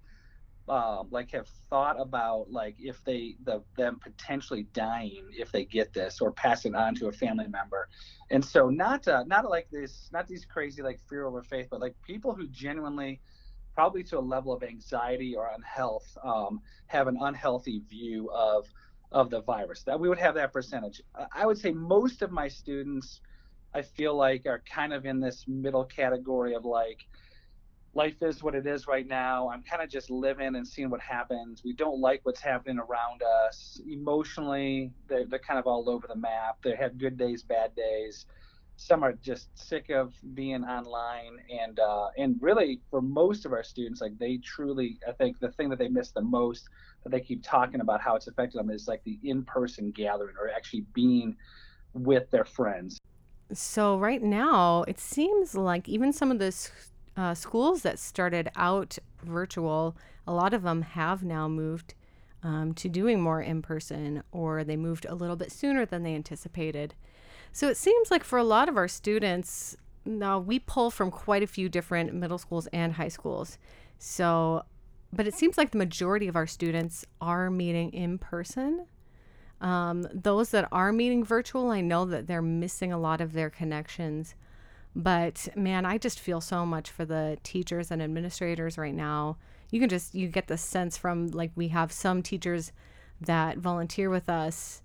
um, 0.69 1.09
like 1.11 1.31
have 1.31 1.49
thought 1.69 1.99
about 1.99 2.49
like 2.49 2.77
if 2.79 3.03
they 3.03 3.35
the 3.43 3.61
them 3.75 3.99
potentially 4.01 4.67
dying 4.71 5.25
if 5.37 5.51
they 5.51 5.65
get 5.65 5.91
this 5.91 6.21
or 6.21 6.31
passing 6.31 6.75
on 6.75 6.95
to 6.95 7.07
a 7.07 7.11
family 7.11 7.47
member, 7.47 7.89
and 8.29 8.45
so 8.45 8.69
not 8.69 9.05
uh, 9.09 9.25
not 9.27 9.49
like 9.49 9.67
this, 9.69 10.07
not 10.13 10.29
these 10.29 10.45
crazy 10.45 10.81
like 10.81 11.01
fear 11.09 11.25
over 11.25 11.43
faith, 11.43 11.67
but 11.69 11.81
like 11.81 11.93
people 12.03 12.33
who 12.33 12.47
genuinely 12.47 13.19
probably 13.73 14.03
to 14.03 14.19
a 14.19 14.21
level 14.21 14.53
of 14.53 14.63
anxiety 14.63 15.35
or 15.35 15.49
unhealth 15.55 16.17
um, 16.23 16.61
have 16.87 17.07
an 17.07 17.17
unhealthy 17.21 17.81
view 17.89 18.29
of 18.31 18.67
of 19.11 19.29
the 19.29 19.41
virus. 19.41 19.83
That 19.83 19.99
we 19.99 20.07
would 20.07 20.19
have 20.19 20.35
that 20.35 20.53
percentage. 20.53 21.01
I 21.33 21.45
would 21.45 21.57
say 21.57 21.71
most 21.71 22.21
of 22.21 22.31
my 22.31 22.47
students, 22.47 23.21
I 23.73 23.81
feel 23.81 24.15
like, 24.15 24.45
are 24.45 24.63
kind 24.71 24.93
of 24.93 25.05
in 25.05 25.19
this 25.19 25.45
middle 25.47 25.83
category 25.83 26.55
of 26.55 26.63
like, 26.63 27.05
life 27.93 28.21
is 28.21 28.41
what 28.41 28.55
it 28.55 28.65
is 28.65 28.87
right 28.87 29.05
now. 29.05 29.49
I'm 29.49 29.63
kind 29.63 29.81
of 29.81 29.89
just 29.89 30.09
living 30.09 30.55
and 30.55 30.65
seeing 30.65 30.89
what 30.89 31.01
happens. 31.01 31.61
We 31.63 31.73
don't 31.73 31.99
like 31.99 32.21
what's 32.23 32.39
happening 32.39 32.79
around 32.79 33.21
us. 33.45 33.81
Emotionally, 33.85 34.93
they're, 35.09 35.25
they're 35.25 35.39
kind 35.39 35.59
of 35.59 35.67
all 35.67 35.89
over 35.89 36.07
the 36.07 36.15
map. 36.15 36.59
They 36.63 36.75
have 36.75 36.97
good 36.97 37.17
days, 37.17 37.43
bad 37.43 37.75
days. 37.75 38.27
Some 38.81 39.03
are 39.03 39.13
just 39.13 39.47
sick 39.53 39.91
of 39.91 40.15
being 40.33 40.63
online, 40.63 41.37
and 41.51 41.79
uh, 41.79 42.07
and 42.17 42.35
really 42.41 42.81
for 42.89 42.99
most 42.99 43.45
of 43.45 43.53
our 43.53 43.63
students, 43.63 44.01
like 44.01 44.17
they 44.17 44.37
truly, 44.37 44.97
I 45.07 45.11
think 45.11 45.39
the 45.39 45.51
thing 45.51 45.69
that 45.69 45.77
they 45.77 45.87
miss 45.87 46.09
the 46.09 46.23
most 46.23 46.67
that 47.03 47.11
they 47.11 47.19
keep 47.19 47.43
talking 47.43 47.81
about 47.81 48.01
how 48.01 48.15
it's 48.15 48.25
affected 48.25 48.57
them 48.57 48.71
is 48.71 48.87
like 48.87 49.03
the 49.03 49.19
in-person 49.23 49.91
gathering 49.91 50.35
or 50.35 50.49
actually 50.49 50.85
being 50.95 51.35
with 51.93 52.31
their 52.31 52.43
friends. 52.43 52.97
So 53.53 53.99
right 53.99 54.23
now, 54.23 54.83
it 54.87 54.99
seems 54.99 55.53
like 55.53 55.87
even 55.87 56.11
some 56.11 56.31
of 56.31 56.39
the 56.39 56.51
uh, 57.15 57.35
schools 57.35 57.83
that 57.83 57.99
started 57.99 58.49
out 58.55 58.97
virtual, 59.23 59.95
a 60.25 60.33
lot 60.33 60.55
of 60.55 60.63
them 60.63 60.81
have 60.81 61.23
now 61.23 61.47
moved 61.47 61.93
um, 62.41 62.73
to 62.73 62.89
doing 62.89 63.21
more 63.21 63.41
in 63.43 63.61
person, 63.61 64.23
or 64.31 64.63
they 64.63 64.75
moved 64.75 65.05
a 65.05 65.13
little 65.13 65.35
bit 65.35 65.51
sooner 65.51 65.85
than 65.85 66.01
they 66.01 66.15
anticipated. 66.15 66.95
So 67.51 67.67
it 67.67 67.77
seems 67.77 68.11
like 68.11 68.23
for 68.23 68.39
a 68.39 68.43
lot 68.43 68.69
of 68.69 68.77
our 68.77 68.87
students, 68.87 69.75
now 70.05 70.39
we 70.39 70.59
pull 70.59 70.89
from 70.89 71.11
quite 71.11 71.43
a 71.43 71.47
few 71.47 71.69
different 71.69 72.13
middle 72.13 72.37
schools 72.37 72.67
and 72.73 72.93
high 72.93 73.09
schools. 73.09 73.57
So 73.99 74.63
but 75.13 75.27
it 75.27 75.33
seems 75.33 75.57
like 75.57 75.71
the 75.71 75.77
majority 75.77 76.27
of 76.27 76.35
our 76.35 76.47
students 76.47 77.05
are 77.19 77.49
meeting 77.49 77.91
in 77.91 78.17
person. 78.17 78.85
Um, 79.59 80.07
those 80.13 80.51
that 80.51 80.67
are 80.71 80.91
meeting 80.91 81.23
virtual, 81.23 81.69
I 81.69 81.81
know 81.81 82.05
that 82.05 82.27
they're 82.27 82.41
missing 82.41 82.91
a 82.91 82.97
lot 82.97 83.21
of 83.21 83.33
their 83.33 83.49
connections. 83.49 84.35
But 84.95 85.49
man, 85.55 85.85
I 85.85 85.97
just 85.97 86.19
feel 86.19 86.41
so 86.41 86.65
much 86.65 86.89
for 86.89 87.05
the 87.05 87.37
teachers 87.43 87.91
and 87.91 88.01
administrators 88.01 88.77
right 88.77 88.93
now. 88.93 89.37
You 89.69 89.79
can 89.79 89.89
just 89.89 90.15
you 90.15 90.27
get 90.27 90.47
the 90.47 90.57
sense 90.57 90.97
from 90.97 91.27
like 91.27 91.51
we 91.55 91.69
have 91.69 91.91
some 91.91 92.21
teachers 92.21 92.71
that 93.19 93.57
volunteer 93.57 94.09
with 94.09 94.29
us 94.29 94.81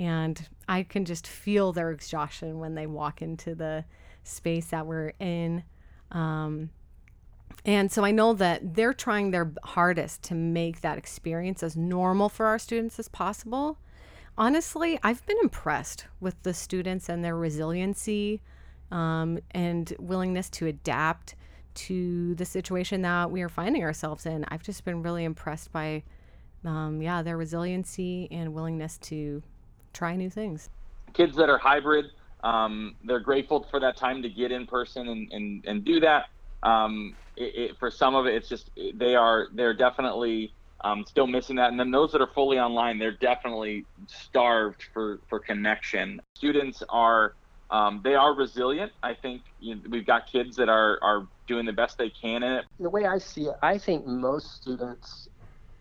and 0.00 0.48
I 0.66 0.82
can 0.82 1.04
just 1.04 1.26
feel 1.26 1.72
their 1.72 1.90
exhaustion 1.90 2.58
when 2.58 2.74
they 2.74 2.86
walk 2.86 3.20
into 3.20 3.54
the 3.54 3.84
space 4.24 4.68
that 4.68 4.86
we're 4.86 5.12
in. 5.20 5.62
Um, 6.10 6.70
and 7.66 7.92
so 7.92 8.02
I 8.02 8.10
know 8.10 8.32
that 8.32 8.74
they're 8.74 8.94
trying 8.94 9.30
their 9.30 9.52
hardest 9.62 10.22
to 10.24 10.34
make 10.34 10.80
that 10.80 10.96
experience 10.96 11.62
as 11.62 11.76
normal 11.76 12.30
for 12.30 12.46
our 12.46 12.58
students 12.58 12.98
as 12.98 13.08
possible. 13.08 13.78
Honestly, 14.38 14.98
I've 15.02 15.24
been 15.26 15.36
impressed 15.42 16.06
with 16.18 16.42
the 16.44 16.54
students 16.54 17.10
and 17.10 17.22
their 17.22 17.36
resiliency 17.36 18.40
um, 18.90 19.38
and 19.50 19.92
willingness 19.98 20.48
to 20.50 20.66
adapt 20.66 21.34
to 21.74 22.34
the 22.36 22.46
situation 22.46 23.02
that 23.02 23.30
we 23.30 23.42
are 23.42 23.50
finding 23.50 23.84
ourselves 23.84 24.24
in. 24.24 24.46
I've 24.48 24.62
just 24.62 24.82
been 24.86 25.02
really 25.02 25.24
impressed 25.24 25.72
by, 25.72 26.04
um, 26.64 27.02
yeah, 27.02 27.20
their 27.20 27.36
resiliency 27.36 28.28
and 28.30 28.54
willingness 28.54 28.96
to 28.98 29.42
try 29.92 30.16
new 30.16 30.30
things. 30.30 30.68
Kids 31.12 31.36
that 31.36 31.48
are 31.48 31.58
hybrid, 31.58 32.06
um, 32.44 32.96
they're 33.04 33.20
grateful 33.20 33.66
for 33.70 33.80
that 33.80 33.96
time 33.96 34.22
to 34.22 34.28
get 34.28 34.52
in 34.52 34.66
person 34.66 35.08
and, 35.08 35.32
and, 35.32 35.64
and 35.66 35.84
do 35.84 36.00
that 36.00 36.26
um, 36.62 37.16
it, 37.36 37.70
it, 37.70 37.78
for 37.78 37.90
some 37.90 38.14
of 38.14 38.26
it, 38.26 38.34
it's 38.34 38.48
just 38.48 38.70
they 38.94 39.14
are 39.14 39.48
they're 39.54 39.74
definitely 39.74 40.54
um, 40.82 41.04
still 41.06 41.26
missing 41.26 41.56
that. 41.56 41.70
And 41.70 41.78
then 41.78 41.90
those 41.90 42.12
that 42.12 42.20
are 42.20 42.30
fully 42.34 42.58
online, 42.58 42.98
they're 42.98 43.16
definitely 43.16 43.86
starved 44.06 44.84
for 44.92 45.20
for 45.28 45.38
connection. 45.38 46.20
Students 46.34 46.82
are 46.88 47.34
um, 47.70 48.00
they 48.04 48.14
are 48.14 48.34
resilient. 48.34 48.92
I 49.02 49.14
think 49.14 49.42
you 49.58 49.76
know, 49.76 49.82
we've 49.90 50.06
got 50.06 50.26
kids 50.26 50.56
that 50.56 50.68
are 50.68 50.98
are 51.02 51.28
doing 51.46 51.66
the 51.66 51.72
best 51.72 51.98
they 51.98 52.10
can 52.10 52.42
in 52.42 52.52
it. 52.52 52.64
The 52.78 52.90
way 52.90 53.06
I 53.06 53.18
see 53.18 53.46
it, 53.46 53.54
I 53.62 53.78
think 53.78 54.06
most 54.06 54.56
students 54.56 55.28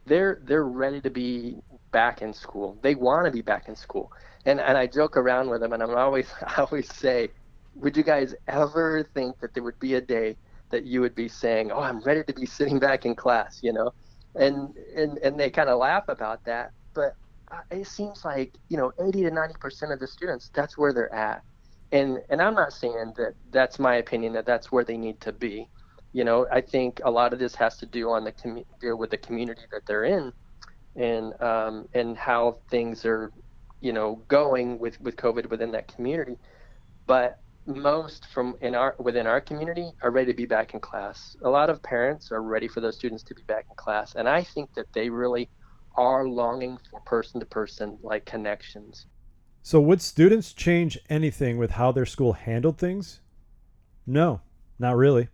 they're 0.09 0.41
they're 0.45 0.65
ready 0.65 1.01
to 1.01 1.11
be 1.11 1.57
back 1.93 2.21
in 2.21 2.33
school. 2.33 2.79
They 2.83 2.95
want 2.95 3.25
to 3.27 3.31
be 3.31 3.43
back 3.43 3.69
in 3.69 3.75
school. 3.77 4.11
And 4.45 4.61
and 4.61 4.77
I 4.77 4.87
joke 4.87 5.17
around 5.17 5.49
with 5.49 5.61
them, 5.61 5.73
and 5.73 5.83
I'm 5.83 5.95
always 5.95 6.27
I 6.47 6.61
always 6.61 6.93
say, 6.93 7.29
would 7.75 7.97
you 7.97 8.03
guys 8.03 8.35
ever 8.47 9.03
think 9.15 9.39
that 9.41 9.53
there 9.55 9.63
would 9.63 9.79
be 9.79 9.95
a 9.95 10.01
day 10.01 10.37
that 10.71 10.85
you 10.85 11.01
would 11.01 11.15
be 11.15 11.29
saying, 11.29 11.71
"Oh, 11.71 11.81
I'm 11.81 12.01
ready 12.01 12.23
to 12.25 12.33
be 12.33 12.47
sitting 12.47 12.79
back 12.79 13.05
in 13.05 13.15
class," 13.15 13.59
you 13.63 13.73
know, 13.73 13.91
and 14.35 14.75
and 14.95 15.19
and 15.19 15.39
they 15.39 15.51
kind 15.51 15.69
of 15.69 15.79
laugh 15.79 16.05
about 16.09 16.43
that. 16.45 16.71
But 16.95 17.13
it 17.71 17.87
seems 17.87 18.25
like 18.25 18.57
you 18.69 18.77
know, 18.77 18.91
80 19.01 19.23
to 19.23 19.31
90 19.31 19.55
percent 19.59 19.91
of 19.93 19.99
the 19.99 20.07
students, 20.07 20.51
that's 20.55 20.77
where 20.77 20.93
they're 20.93 21.13
at. 21.15 21.43
And 21.91 22.19
and 22.29 22.41
I'm 22.41 22.55
not 22.55 22.73
saying 22.73 23.13
that 23.17 23.35
that's 23.51 23.79
my 23.79 23.95
opinion 23.97 24.33
that 24.33 24.45
that's 24.47 24.71
where 24.71 24.85
they 24.85 24.97
need 24.97 25.21
to 25.21 25.33
be, 25.33 25.69
you 26.11 26.23
know, 26.23 26.47
I 26.51 26.61
think 26.61 27.01
a 27.03 27.11
lot 27.11 27.33
of 27.33 27.39
this 27.39 27.55
has 27.55 27.77
to 27.77 27.85
do 27.85 28.09
on 28.09 28.23
the 28.23 28.31
commu- 28.31 28.65
deal 28.81 28.97
with 28.97 29.11
the 29.11 29.17
community 29.17 29.61
that 29.71 29.85
they're 29.85 30.05
in, 30.05 30.33
and 30.95 31.39
um, 31.41 31.87
and 31.93 32.17
how 32.17 32.57
things 32.69 33.05
are, 33.05 33.31
you 33.79 33.93
know, 33.93 34.21
going 34.27 34.79
with 34.79 34.99
with 35.01 35.15
COVID 35.15 35.49
within 35.49 35.71
that 35.71 35.93
community. 35.93 36.37
But 37.05 37.39
most 37.65 38.25
from 38.33 38.55
in 38.61 38.73
our 38.73 38.95
within 38.97 39.27
our 39.27 39.39
community 39.39 39.91
are 40.01 40.09
ready 40.09 40.31
to 40.31 40.37
be 40.37 40.45
back 40.45 40.73
in 40.73 40.79
class. 40.79 41.35
A 41.43 41.49
lot 41.49 41.69
of 41.69 41.81
parents 41.83 42.31
are 42.31 42.41
ready 42.41 42.67
for 42.67 42.81
those 42.81 42.95
students 42.95 43.23
to 43.23 43.35
be 43.35 43.43
back 43.43 43.65
in 43.69 43.75
class, 43.75 44.15
and 44.15 44.27
I 44.27 44.43
think 44.43 44.73
that 44.73 44.91
they 44.93 45.09
really 45.09 45.49
are 45.95 46.27
longing 46.27 46.79
for 46.89 46.99
person 47.01 47.39
to 47.39 47.45
person 47.45 47.97
like 48.01 48.25
connections. 48.25 49.05
So, 49.61 49.79
would 49.81 50.01
students 50.01 50.53
change 50.53 50.97
anything 51.09 51.57
with 51.57 51.71
how 51.71 51.91
their 51.91 52.05
school 52.05 52.33
handled 52.33 52.77
things? 52.77 53.19
No, 54.07 54.41
not 54.79 54.95
really. 54.95 55.27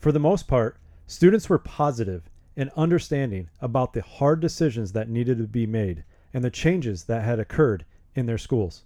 For 0.00 0.12
the 0.12 0.18
most 0.18 0.48
part, 0.48 0.78
students 1.06 1.50
were 1.50 1.58
positive 1.58 2.30
and 2.56 2.70
understanding 2.74 3.50
about 3.60 3.92
the 3.92 4.00
hard 4.00 4.40
decisions 4.40 4.92
that 4.92 5.10
needed 5.10 5.36
to 5.38 5.46
be 5.46 5.66
made 5.66 6.04
and 6.32 6.42
the 6.42 6.50
changes 6.50 7.04
that 7.04 7.22
had 7.22 7.38
occurred 7.38 7.84
in 8.14 8.24
their 8.24 8.38
schools. 8.38 8.84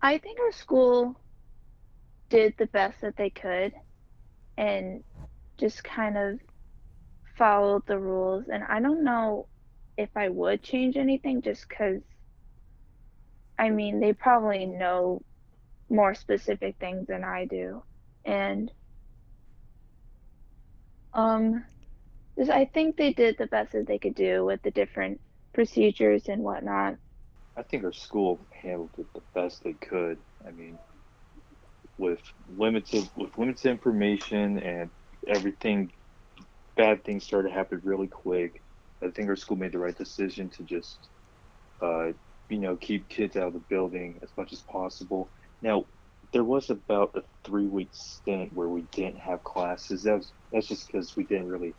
I 0.00 0.18
think 0.18 0.38
our 0.38 0.52
school 0.52 1.16
did 2.28 2.54
the 2.58 2.66
best 2.66 3.00
that 3.00 3.16
they 3.16 3.30
could 3.30 3.72
and 4.56 5.02
just 5.56 5.82
kind 5.82 6.16
of 6.16 6.38
followed 7.36 7.84
the 7.86 7.98
rules. 7.98 8.44
And 8.52 8.62
I 8.68 8.78
don't 8.78 9.02
know 9.02 9.48
if 9.96 10.10
I 10.14 10.28
would 10.28 10.62
change 10.62 10.96
anything 10.96 11.42
just 11.42 11.68
because, 11.68 12.02
I 13.58 13.70
mean, 13.70 13.98
they 13.98 14.12
probably 14.12 14.64
know 14.64 15.22
more 15.90 16.14
specific 16.14 16.76
things 16.78 17.08
than 17.08 17.24
I 17.24 17.46
do. 17.46 17.82
And 18.24 18.70
um, 21.18 21.64
I 22.50 22.70
think 22.72 22.96
they 22.96 23.12
did 23.12 23.36
the 23.38 23.46
best 23.48 23.72
that 23.72 23.86
they 23.86 23.98
could 23.98 24.14
do 24.14 24.44
with 24.44 24.62
the 24.62 24.70
different 24.70 25.20
procedures 25.54 26.24
and 26.28 26.42
whatnot. 26.42 26.96
I 27.56 27.62
think 27.62 27.84
our 27.84 27.92
school 27.92 28.46
handled 28.62 28.92
it 28.98 29.08
the 29.14 29.22
best 29.34 29.64
they 29.64 29.74
could. 29.74 30.18
I 30.46 30.52
mean, 30.52 30.78
with 31.98 32.20
limited 32.48 33.10
with 33.16 33.36
limited 33.36 33.70
information 33.70 34.60
and 34.60 34.90
everything, 35.26 35.92
bad 36.76 37.04
things 37.04 37.24
started 37.24 37.48
to 37.48 37.54
happen 37.54 37.80
really 37.84 38.08
quick. 38.08 38.62
I 39.02 39.10
think 39.10 39.28
our 39.28 39.36
school 39.36 39.56
made 39.56 39.72
the 39.72 39.78
right 39.80 39.96
decision 39.96 40.50
to 40.50 40.64
just, 40.64 41.08
uh, 41.82 42.08
you 42.48 42.58
know, 42.60 42.76
keep 42.76 43.08
kids 43.08 43.36
out 43.36 43.48
of 43.48 43.54
the 43.54 43.64
building 43.68 44.20
as 44.22 44.30
much 44.36 44.52
as 44.52 44.62
possible. 44.62 45.32
Now, 45.62 45.86
there 46.32 46.44
was 46.44 46.70
about 46.70 47.12
a 47.16 47.22
three 47.44 47.66
week 47.66 47.90
stint 47.92 48.52
where 48.52 48.68
we 48.68 48.82
didn't 48.92 49.18
have 49.20 49.44
classes. 49.44 50.04
That 50.04 50.16
was 50.16 50.32
that's 50.52 50.66
just 50.66 50.86
because 50.86 51.16
we 51.16 51.24
didn't 51.24 51.48
really. 51.48 51.74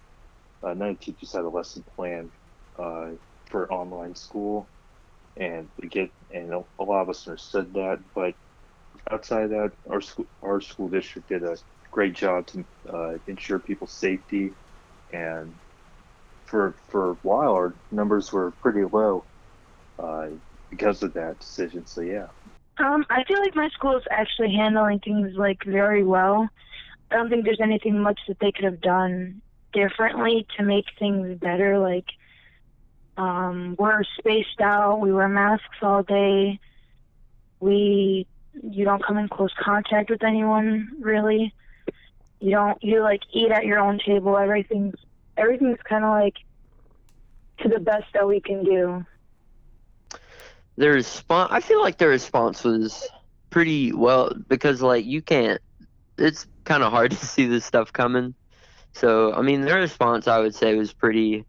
Uh, 0.61 0.73
none 0.73 0.89
of 0.89 0.99
the 0.99 1.05
teachers 1.05 1.33
had 1.33 1.45
a 1.45 1.49
lesson 1.49 1.83
plan 1.95 2.29
uh, 2.77 3.11
for 3.49 3.71
online 3.71 4.15
school, 4.15 4.69
and 5.37 5.69
we 5.81 5.87
get 5.87 6.11
and 6.31 6.53
a, 6.53 6.83
lot 6.83 7.01
of 7.01 7.09
us 7.09 7.27
understood 7.27 7.73
that. 7.73 7.99
But 8.13 8.35
outside 9.09 9.43
of 9.43 9.49
that, 9.51 9.71
our 9.89 10.01
school 10.01 10.25
our 10.41 10.61
school 10.61 10.89
district 10.89 11.29
did 11.29 11.43
a 11.43 11.57
great 11.91 12.13
job 12.13 12.47
to 12.47 12.65
uh, 12.91 13.13
ensure 13.27 13.59
people's 13.59 13.93
safety, 13.93 14.51
and 15.13 15.53
for 16.45 16.75
for 16.89 17.11
a 17.11 17.17
while 17.21 17.53
our 17.53 17.75
numbers 17.91 18.31
were 18.33 18.51
pretty 18.61 18.83
low 18.83 19.25
uh, 19.97 20.27
because 20.69 21.03
of 21.03 21.13
that 21.13 21.39
decision. 21.39 21.85
So 21.85 22.01
yeah. 22.01 22.27
Um, 22.77 23.05
I 23.09 23.23
feel 23.25 23.39
like 23.39 23.55
my 23.55 23.67
school 23.69 23.97
is 23.97 24.03
actually 24.09 24.53
handling 24.55 24.99
things 24.99 25.35
like 25.35 25.63
very 25.65 26.03
well. 26.03 26.47
I 27.11 27.15
don't 27.15 27.29
think 27.29 27.45
there's 27.45 27.61
anything 27.61 27.99
much 27.99 28.19
that 28.27 28.39
they 28.39 28.51
could 28.51 28.65
have 28.65 28.81
done 28.81 29.41
differently 29.73 30.45
to 30.57 30.63
make 30.63 30.85
things 30.97 31.39
better. 31.39 31.79
Like, 31.79 32.05
um, 33.17 33.75
we're 33.77 34.03
spaced 34.17 34.61
out. 34.61 34.99
We 34.99 35.11
wear 35.11 35.27
masks 35.27 35.77
all 35.81 36.03
day. 36.03 36.59
We, 37.59 38.27
you 38.61 38.85
don't 38.85 39.03
come 39.03 39.17
in 39.17 39.27
close 39.27 39.53
contact 39.59 40.09
with 40.09 40.23
anyone 40.23 40.89
really. 40.99 41.53
You 42.39 42.51
don't, 42.51 42.81
you 42.83 43.01
like 43.01 43.21
eat 43.33 43.51
at 43.51 43.65
your 43.65 43.79
own 43.79 43.99
table. 43.99 44.37
Everything's, 44.37 44.95
everything's 45.35 45.81
kind 45.83 46.05
of 46.05 46.11
like 46.11 46.35
to 47.59 47.67
the 47.67 47.79
best 47.79 48.05
that 48.13 48.27
we 48.27 48.39
can 48.39 48.63
do 48.63 49.05
their 50.79 50.93
response 50.93 51.51
i 51.51 51.59
feel 51.59 51.81
like 51.81 51.97
their 51.97 52.09
response 52.09 52.63
was 52.63 53.07
pretty 53.49 53.91
well 53.91 54.33
because 54.47 54.81
like 54.81 55.05
you 55.05 55.21
can't 55.21 55.61
it's 56.19 56.47
kind 56.65 56.83
of 56.83 56.91
hard 56.91 57.11
to 57.19 57.25
see 57.25 57.47
this 57.47 57.65
stuff 57.65 57.91
coming. 57.93 58.35
So 58.93 59.33
i 59.33 59.41
mean 59.41 59.61
their 59.61 59.77
response 59.77 60.27
i 60.27 60.39
would 60.39 60.55
say 60.55 60.75
was 60.75 60.93
pretty 60.93 61.45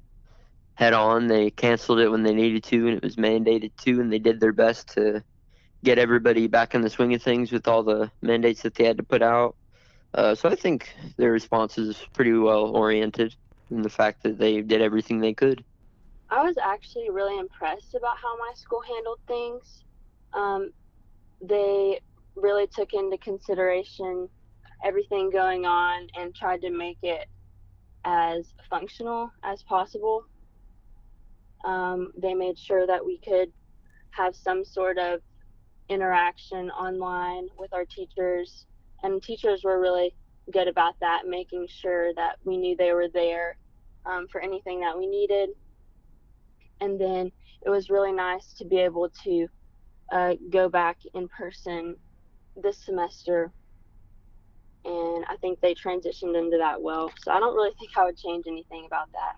head 0.74 0.92
on. 0.94 1.26
They 1.26 1.50
canceled 1.50 2.00
it 2.00 2.08
when 2.08 2.22
they 2.22 2.32
needed 2.32 2.64
to 2.64 2.88
and 2.88 2.96
it 2.96 3.02
was 3.02 3.16
mandated 3.16 3.72
to 3.82 4.00
and 4.00 4.10
they 4.10 4.18
did 4.18 4.40
their 4.40 4.52
best 4.52 4.88
to 4.94 5.22
get 5.84 5.98
everybody 5.98 6.46
back 6.46 6.74
in 6.74 6.80
the 6.80 6.90
swing 6.90 7.14
of 7.14 7.22
things 7.22 7.52
with 7.52 7.68
all 7.68 7.82
the 7.82 8.10
mandates 8.22 8.62
that 8.62 8.74
they 8.74 8.84
had 8.84 8.96
to 8.96 9.02
put 9.02 9.22
out. 9.22 9.56
Uh, 10.12 10.34
so 10.34 10.48
i 10.48 10.54
think 10.54 10.92
their 11.18 11.30
response 11.30 11.78
is 11.78 11.96
pretty 12.14 12.32
well 12.32 12.74
oriented 12.76 13.34
in 13.70 13.82
the 13.82 13.88
fact 13.88 14.22
that 14.22 14.38
they 14.38 14.60
did 14.60 14.80
everything 14.80 15.20
they 15.20 15.34
could. 15.34 15.64
I 16.30 16.42
was 16.42 16.56
actually 16.62 17.10
really 17.10 17.38
impressed 17.38 17.94
about 17.94 18.16
how 18.16 18.36
my 18.38 18.52
school 18.54 18.82
handled 18.82 19.20
things. 19.26 19.84
Um, 20.32 20.70
they 21.40 22.00
really 22.36 22.66
took 22.66 22.92
into 22.92 23.18
consideration 23.18 24.28
everything 24.84 25.30
going 25.30 25.66
on 25.66 26.08
and 26.16 26.34
tried 26.34 26.62
to 26.62 26.70
make 26.70 26.98
it 27.02 27.26
as 28.04 28.52
functional 28.68 29.30
as 29.42 29.62
possible. 29.62 30.24
Um, 31.64 32.12
they 32.16 32.34
made 32.34 32.58
sure 32.58 32.86
that 32.86 33.04
we 33.04 33.18
could 33.18 33.52
have 34.10 34.34
some 34.34 34.64
sort 34.64 34.98
of 34.98 35.20
interaction 35.88 36.70
online 36.70 37.48
with 37.58 37.72
our 37.72 37.84
teachers, 37.84 38.66
and 39.02 39.22
teachers 39.22 39.62
were 39.64 39.80
really 39.80 40.14
good 40.52 40.68
about 40.68 40.94
that, 41.00 41.22
making 41.26 41.66
sure 41.68 42.14
that 42.14 42.36
we 42.44 42.56
knew 42.56 42.76
they 42.76 42.92
were 42.92 43.08
there 43.12 43.56
um, 44.06 44.26
for 44.32 44.40
anything 44.40 44.80
that 44.80 44.96
we 44.96 45.06
needed 45.06 45.50
and 46.80 47.00
then 47.00 47.30
it 47.64 47.70
was 47.70 47.90
really 47.90 48.12
nice 48.12 48.52
to 48.54 48.64
be 48.64 48.78
able 48.78 49.08
to 49.24 49.46
uh, 50.12 50.34
go 50.50 50.68
back 50.68 50.98
in 51.14 51.28
person 51.28 51.94
this 52.56 52.78
semester 52.84 53.52
and 54.84 55.24
I 55.28 55.36
think 55.40 55.60
they 55.60 55.74
transitioned 55.74 56.38
into 56.38 56.56
that 56.58 56.80
well. 56.80 57.12
So 57.22 57.32
I 57.32 57.40
don't 57.40 57.54
really 57.54 57.74
think 57.78 57.90
I 57.96 58.04
would 58.04 58.16
change 58.16 58.46
anything 58.46 58.84
about 58.86 59.08
that. 59.12 59.36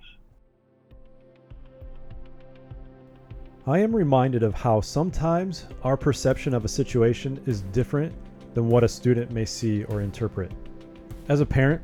I 3.66 3.78
am 3.78 3.94
reminded 3.94 4.42
of 4.42 4.54
how 4.54 4.80
sometimes 4.80 5.66
our 5.84 5.96
perception 5.96 6.52
of 6.52 6.64
a 6.64 6.68
situation 6.68 7.40
is 7.46 7.62
different 7.62 8.12
than 8.54 8.68
what 8.68 8.82
a 8.82 8.88
student 8.88 9.30
may 9.30 9.44
see 9.44 9.84
or 9.84 10.00
interpret. 10.00 10.50
As 11.28 11.40
a 11.40 11.46
parent, 11.46 11.80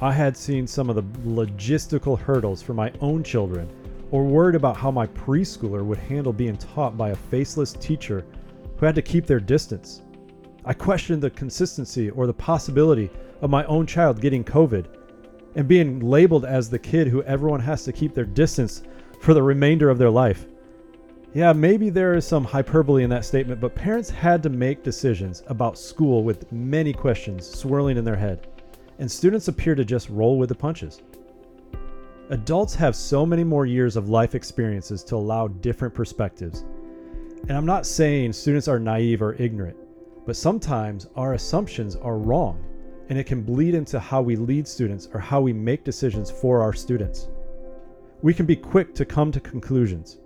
I 0.00 0.12
had 0.12 0.36
seen 0.36 0.66
some 0.66 0.88
of 0.88 0.96
the 0.96 1.02
logistical 1.28 2.18
hurdles 2.18 2.62
for 2.62 2.74
my 2.74 2.92
own 3.00 3.24
children 3.24 3.68
or 4.12 4.24
worried 4.24 4.54
about 4.54 4.76
how 4.76 4.90
my 4.90 5.06
preschooler 5.08 5.84
would 5.84 5.98
handle 5.98 6.32
being 6.32 6.56
taught 6.56 6.96
by 6.96 7.10
a 7.10 7.16
faceless 7.16 7.72
teacher 7.72 8.24
who 8.78 8.86
had 8.86 8.94
to 8.94 9.02
keep 9.02 9.26
their 9.26 9.40
distance. 9.40 10.02
I 10.66 10.74
questioned 10.74 11.22
the 11.22 11.30
consistency 11.30 12.10
or 12.10 12.26
the 12.26 12.34
possibility 12.34 13.08
of 13.40 13.50
my 13.50 13.64
own 13.66 13.86
child 13.86 14.20
getting 14.20 14.42
COVID 14.42 14.86
and 15.54 15.68
being 15.68 16.00
labeled 16.00 16.44
as 16.44 16.68
the 16.68 16.78
kid 16.78 17.06
who 17.06 17.22
everyone 17.22 17.60
has 17.60 17.84
to 17.84 17.92
keep 17.92 18.14
their 18.14 18.24
distance 18.24 18.82
for 19.20 19.32
the 19.32 19.42
remainder 19.42 19.88
of 19.88 19.96
their 19.96 20.10
life. 20.10 20.46
Yeah, 21.34 21.52
maybe 21.52 21.88
there 21.88 22.14
is 22.14 22.26
some 22.26 22.44
hyperbole 22.44 23.04
in 23.04 23.10
that 23.10 23.24
statement, 23.24 23.60
but 23.60 23.76
parents 23.76 24.10
had 24.10 24.42
to 24.42 24.48
make 24.48 24.82
decisions 24.82 25.44
about 25.46 25.78
school 25.78 26.24
with 26.24 26.50
many 26.50 26.92
questions 26.92 27.48
swirling 27.48 27.96
in 27.96 28.04
their 28.04 28.16
head, 28.16 28.48
and 28.98 29.10
students 29.10 29.46
appear 29.46 29.74
to 29.76 29.84
just 29.84 30.08
roll 30.08 30.36
with 30.36 30.48
the 30.48 30.54
punches. 30.54 31.00
Adults 32.30 32.74
have 32.74 32.96
so 32.96 33.24
many 33.24 33.44
more 33.44 33.66
years 33.66 33.94
of 33.94 34.08
life 34.08 34.34
experiences 34.34 35.04
to 35.04 35.14
allow 35.14 35.46
different 35.46 35.94
perspectives. 35.94 36.64
And 37.42 37.52
I'm 37.52 37.66
not 37.66 37.86
saying 37.86 38.32
students 38.32 38.66
are 38.66 38.80
naive 38.80 39.22
or 39.22 39.34
ignorant, 39.34 39.76
but 40.26 40.36
sometimes 40.36 41.06
our 41.14 41.34
assumptions 41.34 41.96
are 41.96 42.18
wrong 42.18 42.62
and 43.08 43.18
it 43.18 43.24
can 43.24 43.42
bleed 43.42 43.74
into 43.74 44.00
how 44.00 44.20
we 44.20 44.34
lead 44.34 44.66
students 44.66 45.08
or 45.14 45.20
how 45.20 45.40
we 45.40 45.52
make 45.52 45.84
decisions 45.84 46.30
for 46.30 46.60
our 46.60 46.72
students. 46.72 47.28
We 48.22 48.34
can 48.34 48.46
be 48.46 48.56
quick 48.56 48.94
to 48.96 49.04
come 49.04 49.30
to 49.30 49.40
conclusions. 49.40 50.18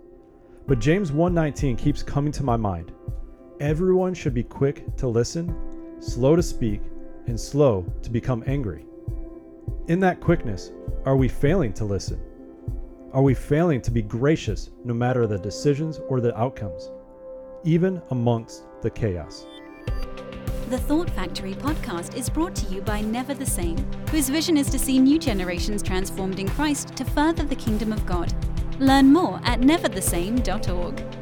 But 0.67 0.79
James 0.79 1.11
1:19 1.11 1.77
keeps 1.77 2.01
coming 2.01 2.31
to 2.33 2.43
my 2.43 2.57
mind. 2.57 2.91
Everyone 3.59 4.15
should 4.15 4.33
be 4.33 4.43
quick 4.43 4.95
to 4.97 5.07
listen, 5.07 5.55
slow 5.99 6.35
to 6.35 6.41
speak, 6.41 6.81
and 7.27 7.39
slow 7.39 7.85
to 8.01 8.09
become 8.09 8.43
angry. 8.47 8.85
In 9.87 9.99
that 9.99 10.19
quickness, 10.19 10.71
are 11.05 11.15
we 11.15 11.27
failing 11.27 11.73
to 11.73 11.85
listen? 11.85 12.19
Are 13.13 13.21
we 13.21 13.35
failing 13.35 13.81
to 13.81 13.91
be 13.91 14.01
gracious 14.01 14.71
no 14.83 14.93
matter 14.93 15.27
the 15.27 15.37
decisions 15.37 15.99
or 16.09 16.21
the 16.21 16.35
outcomes, 16.35 16.89
even 17.63 18.01
amongst 18.09 18.63
the 18.81 18.89
chaos? 18.89 19.45
The 20.69 20.77
Thought 20.77 21.09
Factory 21.09 21.53
podcast 21.53 22.15
is 22.15 22.29
brought 22.29 22.55
to 22.55 22.65
you 22.73 22.81
by 22.81 23.01
Never 23.01 23.33
the 23.33 23.45
Same, 23.45 23.77
whose 24.09 24.29
vision 24.29 24.55
is 24.55 24.69
to 24.69 24.79
see 24.79 24.99
new 24.99 25.19
generations 25.19 25.83
transformed 25.83 26.39
in 26.39 26.47
Christ 26.47 26.95
to 26.95 27.03
further 27.03 27.43
the 27.43 27.55
kingdom 27.55 27.91
of 27.91 28.05
God. 28.05 28.33
Learn 28.79 29.11
more 29.11 29.41
at 29.43 29.59
neverthesame.org. 29.59 31.20